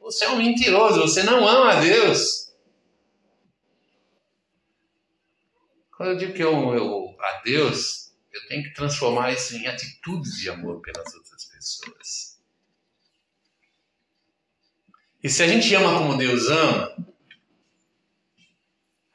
você 0.00 0.24
é 0.24 0.30
um 0.30 0.36
mentiroso, 0.36 1.00
você 1.00 1.24
não 1.24 1.46
ama 1.46 1.72
a 1.72 1.80
Deus. 1.80 2.52
Quando 5.96 6.10
eu 6.10 6.16
digo 6.16 6.32
que 6.32 6.44
eu, 6.44 6.74
eu 6.74 7.16
a 7.18 7.42
Deus, 7.44 8.06
Eu 8.30 8.46
tenho 8.46 8.62
que 8.62 8.74
transformar 8.74 9.32
isso 9.32 9.56
em 9.56 9.66
atitudes 9.66 10.36
de 10.36 10.48
amor 10.48 10.80
pelas 10.80 11.12
outras 11.14 11.44
pessoas. 11.46 12.38
E 15.24 15.28
se 15.28 15.42
a 15.42 15.48
gente 15.48 15.74
ama 15.74 15.98
como 15.98 16.16
Deus 16.16 16.48
ama, 16.48 16.94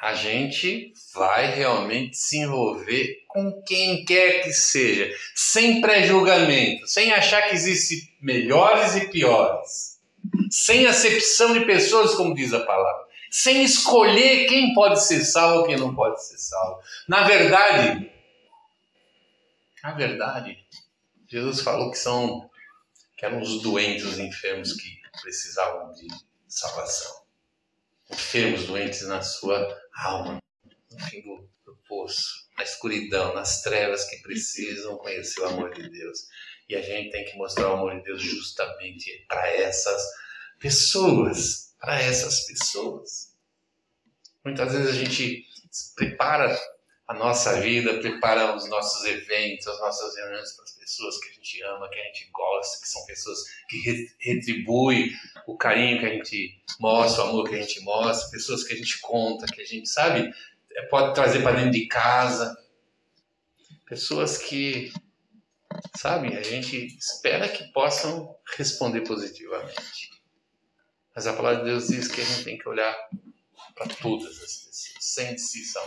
a 0.03 0.15
gente 0.15 0.93
vai 1.13 1.55
realmente 1.55 2.17
se 2.17 2.38
envolver 2.39 3.24
com 3.25 3.63
quem 3.63 4.03
quer 4.03 4.43
que 4.43 4.51
seja, 4.51 5.10
sem 5.33 5.79
pré-julgamento, 5.79 6.86
sem 6.86 7.13
achar 7.13 7.43
que 7.43 7.55
existem 7.55 8.13
melhores 8.22 8.98
e 8.98 9.07
piores, 9.07 10.01
sem 10.51 10.86
acepção 10.86 11.53
de 11.53 11.62
pessoas, 11.62 12.15
como 12.15 12.36
diz 12.36 12.53
a 12.53 12.65
palavra, 12.65 13.05
sem 13.31 13.63
escolher 13.63 14.45
quem 14.45 14.74
pode 14.74 15.01
ser 15.01 15.24
salvo 15.24 15.63
e 15.63 15.67
quem 15.67 15.77
não 15.77 15.95
pode 15.95 16.22
ser 16.22 16.38
salvo. 16.38 16.81
Na 17.07 17.24
verdade, 17.24 18.12
na 19.81 19.91
verdade, 19.93 20.57
Jesus 21.29 21.62
falou 21.62 21.89
que 21.89 21.98
são 21.98 22.50
que 23.17 23.25
eram 23.25 23.39
os 23.39 23.62
doentes, 23.62 24.03
os 24.03 24.19
enfermos 24.19 24.74
que 24.74 25.00
precisavam 25.22 25.93
de 25.93 26.07
salvação 26.45 27.24
enfermos, 28.12 28.65
doentes 28.65 29.07
na 29.07 29.22
sua 29.22 29.83
alma, 29.95 30.39
no 30.91 31.00
fim 31.07 31.21
do, 31.21 31.50
poço, 31.88 32.47
na 32.57 32.63
escuridão, 32.63 33.33
nas 33.33 33.62
trevas 33.62 34.05
que 34.09 34.17
precisam 34.21 34.97
conhecer 34.97 35.41
o 35.41 35.47
amor 35.47 35.73
de 35.73 35.89
Deus. 35.89 36.27
E 36.69 36.75
a 36.75 36.81
gente 36.81 37.12
tem 37.12 37.25
que 37.25 37.38
mostrar 37.38 37.69
o 37.69 37.73
amor 37.73 37.95
de 37.95 38.03
Deus 38.03 38.21
justamente 38.21 39.25
para 39.27 39.47
essas 39.50 40.01
pessoas, 40.59 41.75
para 41.79 42.00
essas 42.01 42.45
pessoas. 42.45 43.35
Muitas 44.45 44.71
vezes 44.71 44.89
a 44.89 44.93
gente 44.93 45.45
prepara 45.95 46.57
a 47.07 47.13
nossa 47.13 47.60
vida, 47.60 48.00
prepara 48.00 48.55
os 48.55 48.67
nossos 48.69 49.03
eventos, 49.05 49.67
as 49.67 49.79
nossas 49.79 50.15
reuniões 50.15 50.53
para 50.53 50.63
as 50.63 50.72
pessoas 50.72 51.17
que 51.19 51.29
a 51.29 51.33
gente 51.33 51.62
ama, 51.63 51.89
que 51.89 52.00
a 52.00 52.03
gente 52.05 52.29
gosta, 52.31 52.81
que 52.81 52.88
são 52.88 53.05
pessoas 53.05 53.39
que 53.67 54.10
retribuem 54.19 55.12
o 55.45 55.57
carinho 55.57 56.00
que 56.00 56.05
a 56.05 56.10
gente 56.10 56.63
mostra, 56.79 57.25
o 57.25 57.29
amor 57.29 57.50
que 57.50 57.55
a 57.55 57.62
gente 57.62 57.81
mostra, 57.81 58.31
pessoas 58.31 58.63
que 58.63 58.74
a 58.74 58.77
gente 58.77 59.00
conta, 59.01 59.45
que 59.45 59.62
a 59.62 59.65
gente 59.65 59.88
sabe, 59.89 60.33
é, 60.72 60.81
pode 60.83 61.13
trazer 61.13 61.43
para 61.43 61.57
dentro 61.57 61.72
de 61.72 61.88
casa, 61.88 62.57
pessoas 63.86 64.38
que, 64.38 64.93
sabe, 65.95 66.36
a 66.38 66.41
gente 66.41 66.88
espera 66.98 67.50
que 67.50 67.65
possam 67.74 68.36
responder 68.57 69.01
positivamente. 69.01 70.10
Mas 71.13 71.27
a 71.27 71.33
palavra 71.33 71.60
de 71.60 71.65
Deus 71.65 71.88
diz 71.88 72.07
que 72.07 72.22
a 72.22 72.24
gente 72.24 72.43
tem 72.43 72.57
que 72.57 72.67
olhar 72.67 72.95
para 73.75 73.88
todas 73.88 74.41
as 74.41 74.63
pessoas, 74.63 74.93
sem 75.00 75.31
decisão. 75.33 75.83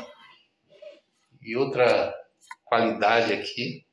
E 1.43 1.57
outra 1.57 2.15
qualidade 2.65 3.33
aqui, 3.33 3.85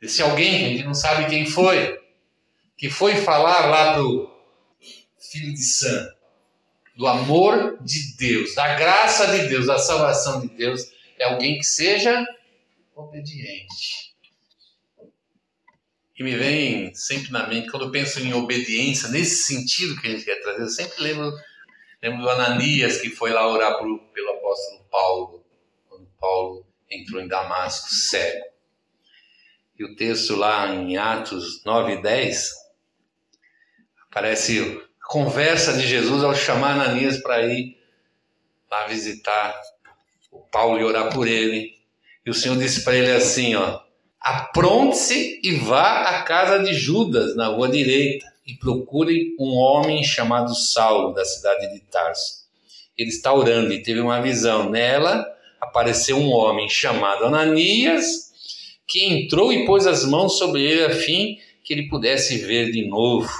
desse 0.00 0.22
alguém, 0.22 0.66
a 0.66 0.68
gente 0.68 0.84
não 0.84 0.94
sabe 0.94 1.28
quem 1.28 1.46
foi, 1.46 1.98
que 2.76 2.90
foi 2.90 3.16
falar 3.16 3.66
lá 3.66 3.94
pro 3.94 4.30
filho 5.30 5.52
de 5.52 5.62
Sam, 5.62 6.08
do 6.96 7.06
amor 7.06 7.78
de 7.82 8.16
Deus, 8.16 8.54
da 8.54 8.74
graça 8.74 9.26
de 9.28 9.48
Deus, 9.48 9.66
da 9.66 9.78
salvação 9.78 10.40
de 10.40 10.48
Deus, 10.48 10.90
é 11.18 11.24
alguém 11.24 11.58
que 11.58 11.64
seja 11.64 12.26
obediente. 12.94 14.10
E 16.18 16.22
me 16.22 16.36
vem 16.36 16.94
sempre 16.94 17.30
na 17.30 17.46
mente, 17.46 17.70
quando 17.70 17.86
eu 17.86 17.90
penso 17.90 18.20
em 18.20 18.34
obediência, 18.34 19.08
nesse 19.08 19.44
sentido 19.44 19.98
que 20.00 20.06
a 20.06 20.10
gente 20.10 20.24
quer 20.24 20.40
trazer, 20.42 20.62
eu 20.62 20.68
sempre 20.68 21.02
lembro, 21.02 21.32
lembro 22.02 22.22
do 22.22 22.28
Ananias, 22.28 23.00
que 23.00 23.08
foi 23.08 23.30
lá 23.30 23.46
orar 23.48 23.78
pro, 23.78 23.98
pelo 24.12 24.30
apóstolo 24.30 24.84
Paulo, 24.90 25.44
quando 25.88 26.06
Paulo 26.20 26.69
entrou 26.90 27.20
em 27.20 27.28
Damasco 27.28 27.88
cego. 27.90 28.44
E 29.78 29.84
o 29.84 29.96
texto 29.96 30.36
lá 30.36 30.74
em 30.74 30.96
Atos 30.96 31.64
9 31.64 31.94
e 31.94 32.02
10, 32.02 32.50
aparece 34.08 34.82
conversa 35.10 35.72
de 35.72 35.86
Jesus 35.86 36.22
ao 36.22 36.34
chamar 36.34 36.72
Ananias 36.72 37.18
para 37.18 37.42
ir 37.46 37.76
lá 38.70 38.86
visitar 38.86 39.60
o 40.30 40.38
Paulo 40.38 40.78
e 40.78 40.84
orar 40.84 41.12
por 41.12 41.26
ele. 41.26 41.74
E 42.24 42.30
o 42.30 42.34
Senhor 42.34 42.56
disse 42.56 42.84
para 42.84 42.94
ele 42.94 43.10
assim, 43.10 43.54
ó: 43.54 43.80
Apronte-se 44.20 45.40
e 45.42 45.56
vá 45.56 46.02
à 46.10 46.22
casa 46.22 46.58
de 46.58 46.74
Judas, 46.74 47.34
na 47.34 47.48
rua 47.48 47.68
direita, 47.68 48.26
e 48.46 48.54
procure 48.54 49.34
um 49.38 49.56
homem 49.56 50.04
chamado 50.04 50.54
Saulo, 50.54 51.14
da 51.14 51.24
cidade 51.24 51.72
de 51.72 51.80
Tarso. 51.80 52.40
Ele 52.96 53.08
está 53.08 53.32
orando 53.32 53.72
e 53.72 53.82
teve 53.82 54.00
uma 54.00 54.20
visão. 54.20 54.68
Nela 54.68 55.26
apareceu 55.60 56.16
um 56.16 56.30
homem 56.32 56.68
chamado 56.68 57.24
Ananias, 57.24 58.30
que 58.86 59.04
entrou 59.04 59.52
e 59.52 59.66
pôs 59.66 59.86
as 59.86 60.04
mãos 60.04 60.38
sobre 60.38 60.62
ele 60.62 60.84
a 60.84 60.90
fim 60.90 61.38
que 61.62 61.74
ele 61.74 61.88
pudesse 61.88 62.38
ver 62.38 62.72
de 62.72 62.88
novo. 62.88 63.30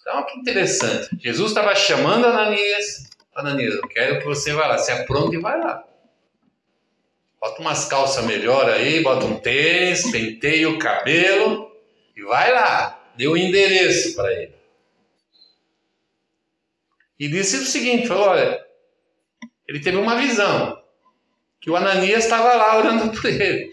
Então, 0.00 0.24
que 0.24 0.38
interessante. 0.38 1.08
Jesus 1.20 1.50
estava 1.50 1.74
chamando 1.74 2.26
Ananias. 2.26 3.10
Ananias, 3.34 3.74
eu 3.74 3.88
quero 3.88 4.20
que 4.20 4.24
você 4.24 4.52
vá 4.52 4.68
lá. 4.68 4.78
Se 4.78 4.92
apronta 4.92 5.34
e 5.34 5.40
vai 5.40 5.58
lá. 5.58 5.84
Bota 7.40 7.60
umas 7.60 7.84
calças 7.86 8.24
melhor 8.24 8.70
aí, 8.70 9.02
bota 9.02 9.26
um 9.26 9.38
tênis, 9.38 10.10
penteia 10.10 10.70
o 10.70 10.78
cabelo 10.78 11.70
e 12.16 12.22
vai 12.22 12.52
lá. 12.52 13.12
Deu 13.16 13.32
o 13.32 13.36
endereço 13.36 14.14
para 14.14 14.32
ele. 14.32 14.54
E 17.18 17.28
disse 17.28 17.56
o 17.56 17.64
seguinte: 17.64 18.06
falou, 18.06 18.28
olha, 18.28 18.64
ele 19.68 19.80
teve 19.80 19.96
uma 19.96 20.16
visão 20.16 20.82
que 21.60 21.70
o 21.70 21.76
Ananias 21.76 22.24
estava 22.24 22.54
lá 22.54 22.78
orando 22.78 23.10
por 23.16 23.26
ele. 23.26 23.72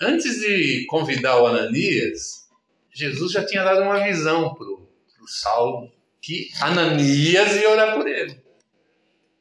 Antes 0.00 0.40
de 0.40 0.86
convidar 0.86 1.40
o 1.40 1.46
Ananias, 1.46 2.48
Jesus 2.92 3.32
já 3.32 3.44
tinha 3.44 3.62
dado 3.62 3.82
uma 3.82 4.02
visão 4.02 4.54
para 4.54 4.66
o 4.66 4.88
Saulo 5.26 5.92
que 6.20 6.50
Ananias 6.60 7.56
ia 7.56 7.70
orar 7.70 7.94
por 7.94 8.06
ele. 8.06 8.40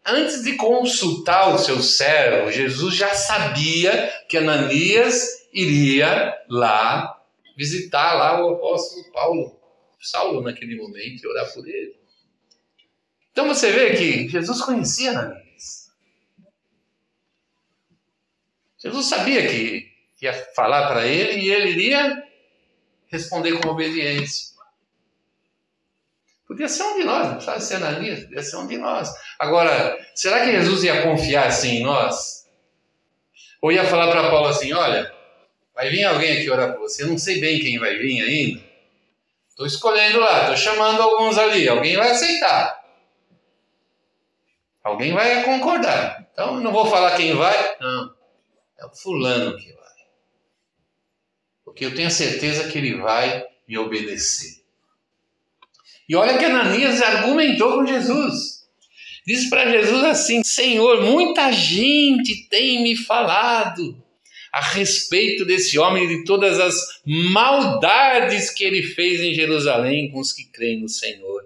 Antes 0.06 0.44
de 0.44 0.56
consultar 0.56 1.54
o 1.54 1.58
seu 1.58 1.82
servo, 1.82 2.52
Jesus 2.52 2.96
já 2.96 3.14
sabia 3.14 4.12
que 4.28 4.38
Ananias 4.38 5.48
iria 5.54 6.36
lá 6.50 7.22
visitar 7.58 8.16
lá 8.16 8.44
o 8.44 8.56
apóstolo 8.56 9.12
Paulo, 9.12 9.60
Saulo 10.00 10.42
naquele 10.42 10.78
momento 10.78 11.24
e 11.24 11.28
orar 11.28 11.54
por 11.54 11.68
ele. 11.68 12.00
Então 13.32 13.48
você 13.48 13.72
vê 13.72 13.96
que 13.96 14.30
Jesus 14.30 14.62
conhecia 14.62 15.12
Ananias. 15.12 15.49
Jesus 18.82 19.08
sabia 19.08 19.48
que 19.48 19.92
ia 20.22 20.34
falar 20.56 20.88
para 20.88 21.06
ele 21.06 21.42
e 21.42 21.52
ele 21.52 21.72
iria 21.72 22.24
responder 23.08 23.60
com 23.60 23.70
obediência. 23.70 24.50
Podia 26.48 26.68
ser 26.68 26.84
um 26.84 26.98
de 26.98 27.04
nós, 27.04 27.26
não 27.26 27.34
precisava 27.34 27.60
ser 27.60 27.76
Ananias, 27.76 28.24
podia 28.24 28.42
ser 28.42 28.56
um 28.58 28.68
de 28.68 28.78
nós. 28.78 29.10
Agora, 29.38 29.98
será 30.16 30.44
que 30.44 30.52
Jesus 30.52 30.84
ia 30.84 31.04
confiar 31.04 31.48
assim 31.48 31.78
em 31.78 31.84
nós? 31.84 32.48
Ou 33.62 33.72
ia 33.72 33.86
falar 33.86 34.10
para 34.10 34.30
Paulo 34.30 34.48
assim: 34.48 34.74
olha, 34.74 35.14
vai 35.76 35.90
vir 35.90 36.06
alguém 36.06 36.38
aqui 36.38 36.50
orar 36.50 36.74
por 36.74 36.80
você, 36.80 37.04
eu 37.04 37.08
não 37.08 37.18
sei 37.18 37.40
bem 37.40 37.60
quem 37.60 37.78
vai 37.78 37.98
vir 37.98 38.24
ainda. 38.24 38.64
Estou 39.50 39.68
escolhendo 39.68 40.20
lá, 40.20 40.42
estou 40.42 40.58
chamando 40.58 41.02
alguns 41.02 41.38
ali, 41.38 41.68
alguém 41.68 41.96
vai 41.98 42.12
aceitar. 42.12 42.80
Alguém 44.82 45.14
vai 45.14 45.44
concordar. 45.44 46.28
Então, 46.32 46.60
não 46.62 46.72
vou 46.72 46.86
falar 46.86 47.16
quem 47.16 47.36
vai, 47.36 47.76
não. 47.80 48.19
É 48.80 48.86
o 48.86 48.96
fulano 48.96 49.58
que 49.58 49.74
vai. 49.74 49.90
Porque 51.66 51.86
eu 51.86 51.94
tenho 51.94 52.10
certeza 52.10 52.70
que 52.70 52.78
ele 52.78 52.96
vai 52.96 53.46
me 53.68 53.78
obedecer. 53.78 54.64
E 56.08 56.16
olha 56.16 56.38
que 56.38 56.46
Ananias 56.46 57.02
argumentou 57.02 57.76
com 57.76 57.86
Jesus. 57.86 58.68
Disse 59.28 59.50
para 59.50 59.70
Jesus 59.70 60.04
assim: 60.04 60.44
Senhor, 60.44 61.04
muita 61.04 61.52
gente 61.52 62.48
tem 62.50 62.82
me 62.82 62.96
falado 62.96 64.02
a 64.52 64.62
respeito 64.62 65.46
desse 65.46 65.78
homem 65.78 66.06
e 66.06 66.18
de 66.18 66.24
todas 66.24 66.60
as 66.60 66.76
maldades 67.06 68.50
que 68.50 68.64
ele 68.64 68.82
fez 68.82 69.20
em 69.22 69.34
Jerusalém 69.34 70.10
com 70.10 70.20
os 70.20 70.34
que 70.34 70.46
creem 70.46 70.82
no 70.82 70.90
Senhor. 70.90 71.46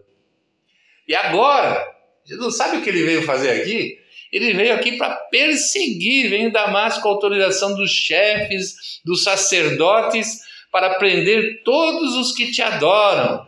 E 1.06 1.14
agora, 1.14 1.86
Jesus 2.24 2.56
sabe 2.56 2.78
o 2.78 2.82
que 2.82 2.90
ele 2.90 3.04
veio 3.04 3.24
fazer 3.24 3.50
aqui? 3.62 4.00
Ele 4.34 4.54
veio 4.54 4.74
aqui 4.74 4.98
para 4.98 5.16
perseguir, 5.16 6.30
veio 6.30 6.48
em 6.48 6.52
Damasco 6.52 7.02
com 7.04 7.08
a 7.08 7.12
autorização 7.12 7.76
dos 7.76 7.92
chefes, 7.92 9.00
dos 9.06 9.24
sacerdotes, 9.24 10.42
para 10.72 10.96
prender 10.96 11.64
todos 11.64 12.16
os 12.16 12.34
que 12.34 12.52
te 12.52 12.62
adoram 12.62 13.48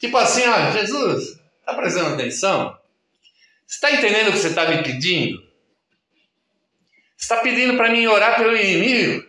Tipo 0.00 0.16
assim, 0.16 0.42
ó, 0.48 0.70
Jesus, 0.72 1.38
está 1.60 1.74
prestando 1.74 2.14
atenção? 2.14 2.76
Está 3.68 3.92
entendendo 3.92 4.28
o 4.28 4.32
que 4.32 4.38
você 4.38 4.48
está 4.48 4.66
me 4.66 4.82
pedindo? 4.82 5.38
Está 7.18 7.36
pedindo 7.36 7.76
para 7.76 7.90
mim 7.90 8.06
orar 8.06 8.38
pelo 8.38 8.56
inimigo? 8.56 9.22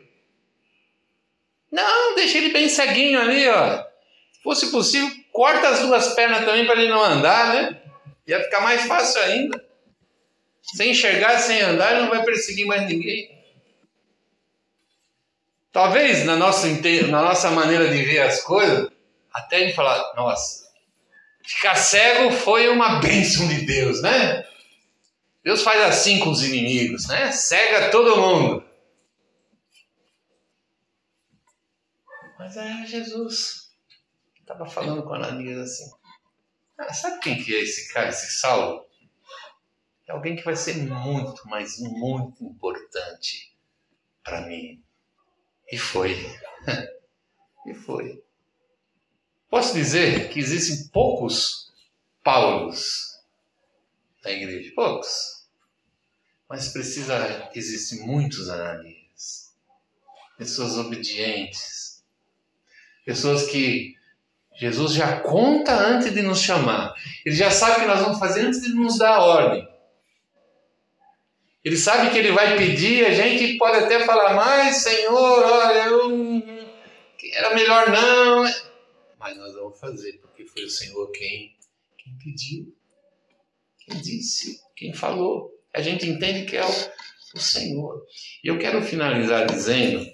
Não, 1.70 2.16
deixa 2.16 2.38
ele 2.38 2.54
bem 2.54 2.70
ceguinho 2.70 3.20
ali, 3.20 3.48
ó. 3.50 3.84
Se 4.32 4.42
fosse 4.42 4.72
possível, 4.72 5.12
corta 5.34 5.68
as 5.68 5.82
duas 5.82 6.14
pernas 6.14 6.46
também 6.46 6.66
para 6.66 6.80
ele 6.80 6.90
não 6.90 7.04
andar, 7.04 7.54
né? 7.54 7.81
Ia 8.28 8.44
ficar 8.44 8.62
mais 8.62 8.84
fácil 8.84 9.22
ainda. 9.22 9.64
Sem 10.62 10.92
enxergar, 10.92 11.38
sem 11.40 11.62
andar, 11.62 11.92
ele 11.92 12.02
não 12.04 12.10
vai 12.10 12.24
perseguir 12.24 12.66
mais 12.66 12.88
ninguém. 12.88 13.40
Talvez 15.72 16.26
na 16.26 16.36
nossa, 16.36 16.68
na 16.68 17.22
nossa 17.22 17.50
maneira 17.52 17.88
de 17.90 18.04
ver 18.04 18.20
as 18.20 18.42
coisas, 18.42 18.90
até 19.34 19.66
de 19.66 19.74
falar, 19.74 20.14
nossa, 20.16 20.70
ficar 21.44 21.76
cego 21.76 22.32
foi 22.32 22.68
uma 22.70 23.00
bênção 23.00 23.48
de 23.48 23.66
Deus, 23.66 24.02
né? 24.02 24.46
Deus 25.44 25.64
faz 25.64 25.82
assim 25.82 26.20
com 26.20 26.30
os 26.30 26.44
inimigos, 26.44 27.08
né? 27.08 27.32
Cega 27.32 27.90
todo 27.90 28.18
mundo. 28.18 28.64
Mas 32.38 32.58
é 32.58 32.86
Jesus 32.86 33.62
estava 34.52 34.66
falando 34.66 35.04
com 35.04 35.14
Ananias 35.14 35.60
assim: 35.60 35.92
sabe 36.94 37.20
quem 37.20 37.44
que 37.44 37.54
é 37.54 37.60
esse 37.62 37.94
cara, 37.94 38.10
esse 38.10 38.39
Saulo? 38.39 38.86
É 40.08 40.12
alguém 40.12 40.36
que 40.36 40.44
vai 40.44 40.56
ser 40.56 40.76
muito, 40.78 41.41
mas 41.48 41.80
muito 41.80 42.44
importante 42.44 43.56
para 44.24 44.41
mim. 44.41 44.84
E 45.72 45.78
foi. 45.78 46.17
e 47.65 47.74
foi. 47.74 48.24
Posso 49.50 49.74
dizer 49.74 50.30
que 50.30 50.39
existem 50.39 50.88
poucos 50.89 51.72
Paulos 52.24 53.20
na 54.24 54.32
igreja, 54.32 54.72
poucos. 54.76 55.48
Mas 56.48 56.70
precisa, 56.70 57.50
existem 57.56 58.06
muitos 58.06 58.50
Ananias. 58.50 59.56
Pessoas 60.38 60.78
obedientes. 60.78 62.04
Pessoas 63.06 63.48
que 63.48 63.96
Jesus 64.62 64.93
já 64.93 65.19
conta 65.21 65.74
antes 65.74 66.13
de 66.13 66.21
nos 66.21 66.39
chamar. 66.39 66.93
Ele 67.26 67.36
já 67.36 67.50
sabe 67.50 67.78
o 67.78 67.80
que 67.80 67.88
nós 67.88 68.00
vamos 68.02 68.19
fazer 68.19 68.41
antes 68.41 68.62
de 68.62 68.69
nos 68.76 69.00
dar 69.00 69.15
a 69.15 69.24
ordem. 69.24 69.67
Ele 71.65 71.76
sabe 71.76 72.12
que 72.12 72.19
ele 72.19 72.32
vai 72.32 72.56
pedir, 72.56 73.04
a 73.08 73.12
gente 73.12 73.58
pode 73.58 73.78
até 73.84 74.06
falar, 74.06 74.36
mas 74.36 74.78
Senhor, 74.78 75.43
olha, 75.43 75.86
eu 75.88 76.43
era 77.34 77.56
melhor 77.56 77.89
não. 77.89 78.43
Mas 79.19 79.36
nós 79.36 79.56
vamos 79.56 79.80
fazer, 79.80 80.19
porque 80.21 80.45
foi 80.45 80.63
o 80.65 80.69
Senhor 80.69 81.12
quem, 81.12 81.56
quem 81.97 82.13
pediu, 82.24 82.71
quem 83.80 84.00
disse, 84.00 84.62
quem 84.76 84.93
falou. 84.93 85.60
A 85.74 85.82
gente 85.82 86.08
entende 86.08 86.45
que 86.45 86.56
é 86.56 86.63
o, 86.63 86.91
o 87.34 87.39
Senhor. 87.39 88.06
E 88.43 88.47
eu 88.47 88.60
quero 88.60 88.84
finalizar 88.84 89.47
dizendo 89.47 90.06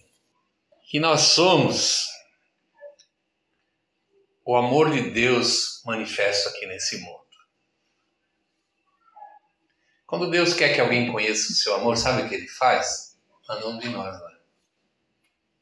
que 0.89 1.01
nós 1.01 1.19
somos 1.19 2.07
o 4.47 4.55
amor 4.55 4.91
de 4.91 5.09
Deus 5.09 5.81
manifesto 5.85 6.47
aqui 6.47 6.65
nesse 6.65 6.99
mundo. 6.99 7.27
Quando 10.05 10.31
Deus 10.31 10.53
quer 10.53 10.73
que 10.73 10.79
alguém 10.79 11.11
conheça 11.11 11.51
o 11.51 11.55
seu 11.55 11.75
amor, 11.75 11.97
sabe 11.97 12.21
o 12.21 12.29
que 12.29 12.35
ele 12.35 12.47
faz? 12.47 13.17
Manda 13.45 13.67
um 13.67 13.77
de 13.77 13.89
nós 13.89 14.17
lá. 14.17 14.31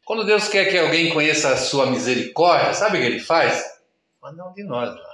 Quando 0.05 0.23
Deus 0.23 0.47
quer 0.47 0.69
que 0.69 0.77
alguém 0.77 1.11
conheça 1.11 1.49
a 1.49 1.57
sua 1.57 1.87
misericórdia, 1.87 2.75
sabe 2.75 2.99
o 2.99 3.01
que 3.01 3.07
ele 3.07 3.19
faz? 3.19 3.65
Manda 4.21 4.47
um 4.47 4.53
de 4.53 4.63
nós 4.63 4.93
lá. 4.93 5.13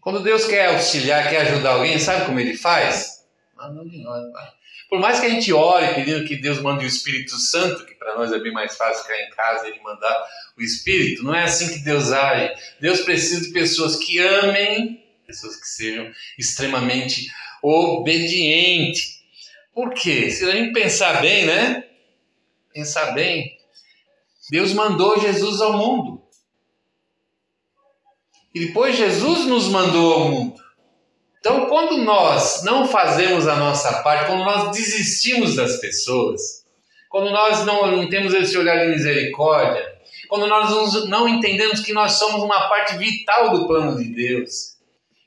Quando 0.00 0.20
Deus 0.20 0.46
quer 0.46 0.74
auxiliar, 0.74 1.30
quer 1.30 1.42
ajudar 1.42 1.74
alguém, 1.74 1.96
sabe 2.00 2.26
como 2.26 2.40
ele 2.40 2.56
faz? 2.56 3.24
Manda 3.54 3.82
um 3.82 3.88
de 3.88 4.02
nós 4.02 4.32
lá. 4.32 4.52
Por 4.88 4.98
mais 4.98 5.20
que 5.20 5.26
a 5.26 5.30
gente 5.30 5.52
ore 5.52 5.94
pedindo 5.94 6.26
que 6.26 6.36
Deus 6.36 6.60
mande 6.60 6.84
o 6.84 6.88
Espírito 6.88 7.36
Santo, 7.36 7.84
que 7.84 7.94
para 7.94 8.16
nós 8.16 8.32
é 8.32 8.38
bem 8.38 8.52
mais 8.52 8.76
fácil 8.76 9.02
ficar 9.02 9.20
em 9.20 9.30
casa 9.30 9.66
e 9.66 9.70
ele 9.70 9.80
mandar 9.80 10.26
o 10.56 10.62
Espírito, 10.62 11.22
não 11.22 11.34
é 11.34 11.44
assim 11.44 11.72
que 11.72 11.80
Deus 11.80 12.10
age. 12.10 12.54
Deus 12.80 13.00
precisa 13.02 13.42
de 13.42 13.52
pessoas 13.52 13.96
que 13.96 14.18
amem 14.18 15.06
pessoas 15.28 15.56
que 15.56 15.68
sejam 15.68 16.10
extremamente 16.38 17.30
obedientes. 17.62 19.22
Por 19.74 19.92
quê? 19.92 20.30
Se 20.30 20.46
a 20.46 20.52
gente 20.52 20.72
pensar 20.72 21.20
bem, 21.20 21.44
né? 21.44 21.84
Pensar 22.72 23.12
bem, 23.12 23.58
Deus 24.50 24.72
mandou 24.72 25.20
Jesus 25.20 25.60
ao 25.60 25.76
mundo. 25.76 26.22
E 28.54 28.66
depois 28.66 28.96
Jesus 28.96 29.44
nos 29.44 29.68
mandou 29.68 30.14
ao 30.14 30.28
mundo. 30.30 30.67
Então, 31.40 31.66
quando 31.66 31.98
nós 31.98 32.62
não 32.64 32.86
fazemos 32.86 33.46
a 33.46 33.56
nossa 33.56 34.02
parte, 34.02 34.26
quando 34.26 34.44
nós 34.44 34.76
desistimos 34.76 35.54
das 35.54 35.76
pessoas, 35.76 36.64
quando 37.08 37.30
nós 37.30 37.64
não, 37.64 37.90
não 37.90 38.08
temos 38.08 38.34
esse 38.34 38.56
olhar 38.58 38.84
de 38.84 38.92
misericórdia, 38.92 39.86
quando 40.28 40.46
nós 40.46 41.04
não 41.06 41.28
entendemos 41.28 41.80
que 41.80 41.92
nós 41.92 42.12
somos 42.12 42.42
uma 42.42 42.68
parte 42.68 42.96
vital 42.96 43.50
do 43.50 43.66
plano 43.66 43.96
de 43.96 44.08
Deus, 44.08 44.76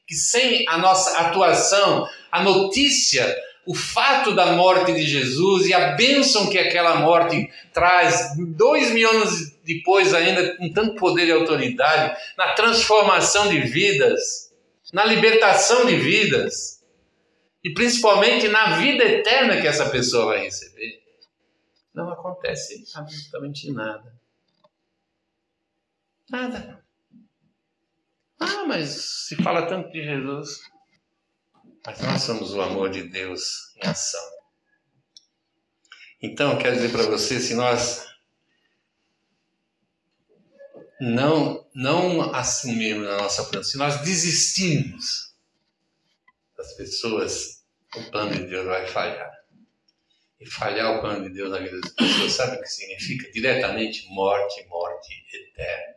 que 0.08 0.14
sem 0.14 0.66
a 0.68 0.78
nossa 0.78 1.18
atuação, 1.20 2.08
a 2.32 2.44
notícia, 2.44 3.36
o 3.66 3.74
fato 3.74 4.34
da 4.34 4.48
morte 4.48 4.92
de 4.92 5.04
Jesus 5.04 5.68
e 5.68 5.74
a 5.74 5.94
bênção 5.94 6.50
que 6.50 6.60
aquela 6.60 6.98
morte 6.98 7.50
traz, 7.74 8.36
dois 8.38 8.92
mil 8.92 9.10
anos 9.10 9.52
depois 9.64 10.14
ainda, 10.14 10.58
com 10.58 10.72
tanto 10.72 10.96
poder 10.96 11.28
e 11.28 11.32
autoridade, 11.32 12.16
na 12.38 12.54
transformação 12.54 13.48
de 13.48 13.62
vidas, 13.62 14.51
na 14.92 15.06
libertação 15.06 15.86
de 15.86 15.96
vidas, 15.96 16.84
e 17.64 17.74
principalmente 17.74 18.48
na 18.48 18.78
vida 18.78 19.04
eterna 19.04 19.62
que 19.62 19.68
essa 19.68 19.90
pessoa 19.90 20.28
vai 20.28 20.44
receber, 20.44 21.02
não 21.94 22.10
acontece 22.10 22.84
absolutamente 22.96 23.72
nada. 23.72 24.20
Nada. 26.30 26.84
Ah, 28.40 28.66
mas 28.66 28.90
se 29.28 29.36
fala 29.36 29.68
tanto 29.68 29.92
de 29.92 30.04
Jesus. 30.04 30.62
Mas 31.86 32.02
nós 32.02 32.22
somos 32.22 32.54
o 32.54 32.62
amor 32.62 32.90
de 32.90 33.04
Deus 33.04 33.76
em 33.76 33.88
ação. 33.88 34.22
Então, 36.22 36.58
quero 36.58 36.76
dizer 36.76 36.92
para 36.92 37.04
você, 37.04 37.40
se 37.40 37.54
nós 37.56 38.11
não, 41.02 41.68
não 41.74 42.32
assumirmos 42.36 43.08
a 43.08 43.18
nossa 43.18 43.44
plano, 43.46 43.64
se 43.64 43.76
nós 43.76 44.02
desistirmos 44.02 45.34
das 46.56 46.74
pessoas, 46.74 47.66
o 47.96 48.12
plano 48.12 48.36
de 48.36 48.46
Deus 48.46 48.68
vai 48.68 48.86
falhar. 48.86 49.32
E 50.40 50.46
falhar 50.48 50.96
o 50.96 51.02
plano 51.02 51.24
de 51.24 51.34
Deus 51.34 51.50
na 51.50 51.58
vida 51.58 51.82
das 51.82 51.92
pessoas, 51.92 52.32
sabe 52.34 52.58
o 52.58 52.62
que 52.62 52.68
significa? 52.68 53.32
Diretamente 53.32 54.08
morte, 54.10 54.64
morte 54.68 55.26
eterna. 55.34 55.96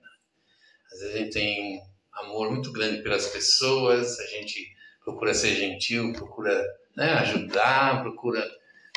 Às 0.91 1.01
vezes 1.01 1.15
a 1.15 1.19
gente 1.19 1.33
tem 1.33 1.83
amor 2.13 2.51
muito 2.51 2.73
grande 2.73 3.03
pelas 3.03 3.27
pessoas, 3.27 4.19
a 4.19 4.27
gente 4.27 4.75
procura 5.05 5.35
ser 5.35 5.55
gentil, 5.55 6.15
procura 6.15 6.65
né, 6.97 7.13
ajudar, 7.13 8.01
procura. 8.01 8.43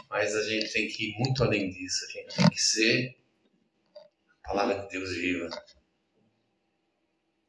Mas 0.10 0.34
a 0.34 0.44
gente 0.44 0.72
tem 0.72 0.88
que 0.88 1.10
ir 1.10 1.16
muito 1.20 1.44
além 1.44 1.70
disso, 1.70 2.06
a 2.06 2.12
gente 2.12 2.36
tem 2.38 2.50
que 2.50 2.62
ser 2.62 3.18
a 4.46 4.48
palavra 4.48 4.80
de 4.80 4.88
Deus 4.88 5.12
viva 5.12 5.50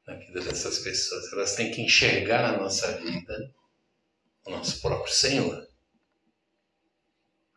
na 0.08 0.14
vida 0.14 0.40
dessas 0.40 0.78
pessoas. 0.78 1.30
Elas 1.32 1.54
têm 1.54 1.70
que 1.70 1.82
enxergar 1.82 2.50
na 2.50 2.58
nossa 2.58 2.90
vida 2.96 3.54
o 4.46 4.50
nosso 4.50 4.80
próprio 4.80 5.12
Senhor. 5.12 5.68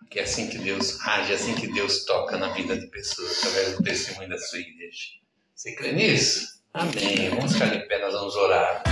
Que 0.10 0.20
é 0.20 0.24
assim 0.24 0.50
que 0.50 0.58
Deus 0.58 1.00
age, 1.00 1.32
é 1.32 1.36
assim 1.36 1.56
que 1.56 1.72
Deus 1.72 2.04
toca 2.04 2.38
na 2.38 2.50
vida 2.50 2.78
de 2.78 2.86
pessoas, 2.88 3.38
através 3.38 3.78
do 3.78 3.84
testemunho 3.84 4.28
da 4.28 4.38
sua 4.38 4.60
igreja. 4.60 5.06
Você 5.56 5.74
crê 5.74 5.94
nisso? 5.94 6.62
Amém. 6.74 7.30
Vamos 7.30 7.54
ficar 7.54 7.68
de 7.68 7.88
pé, 7.88 8.02
nós 8.02 8.14
vamos 8.14 8.36
orar. 8.36 8.84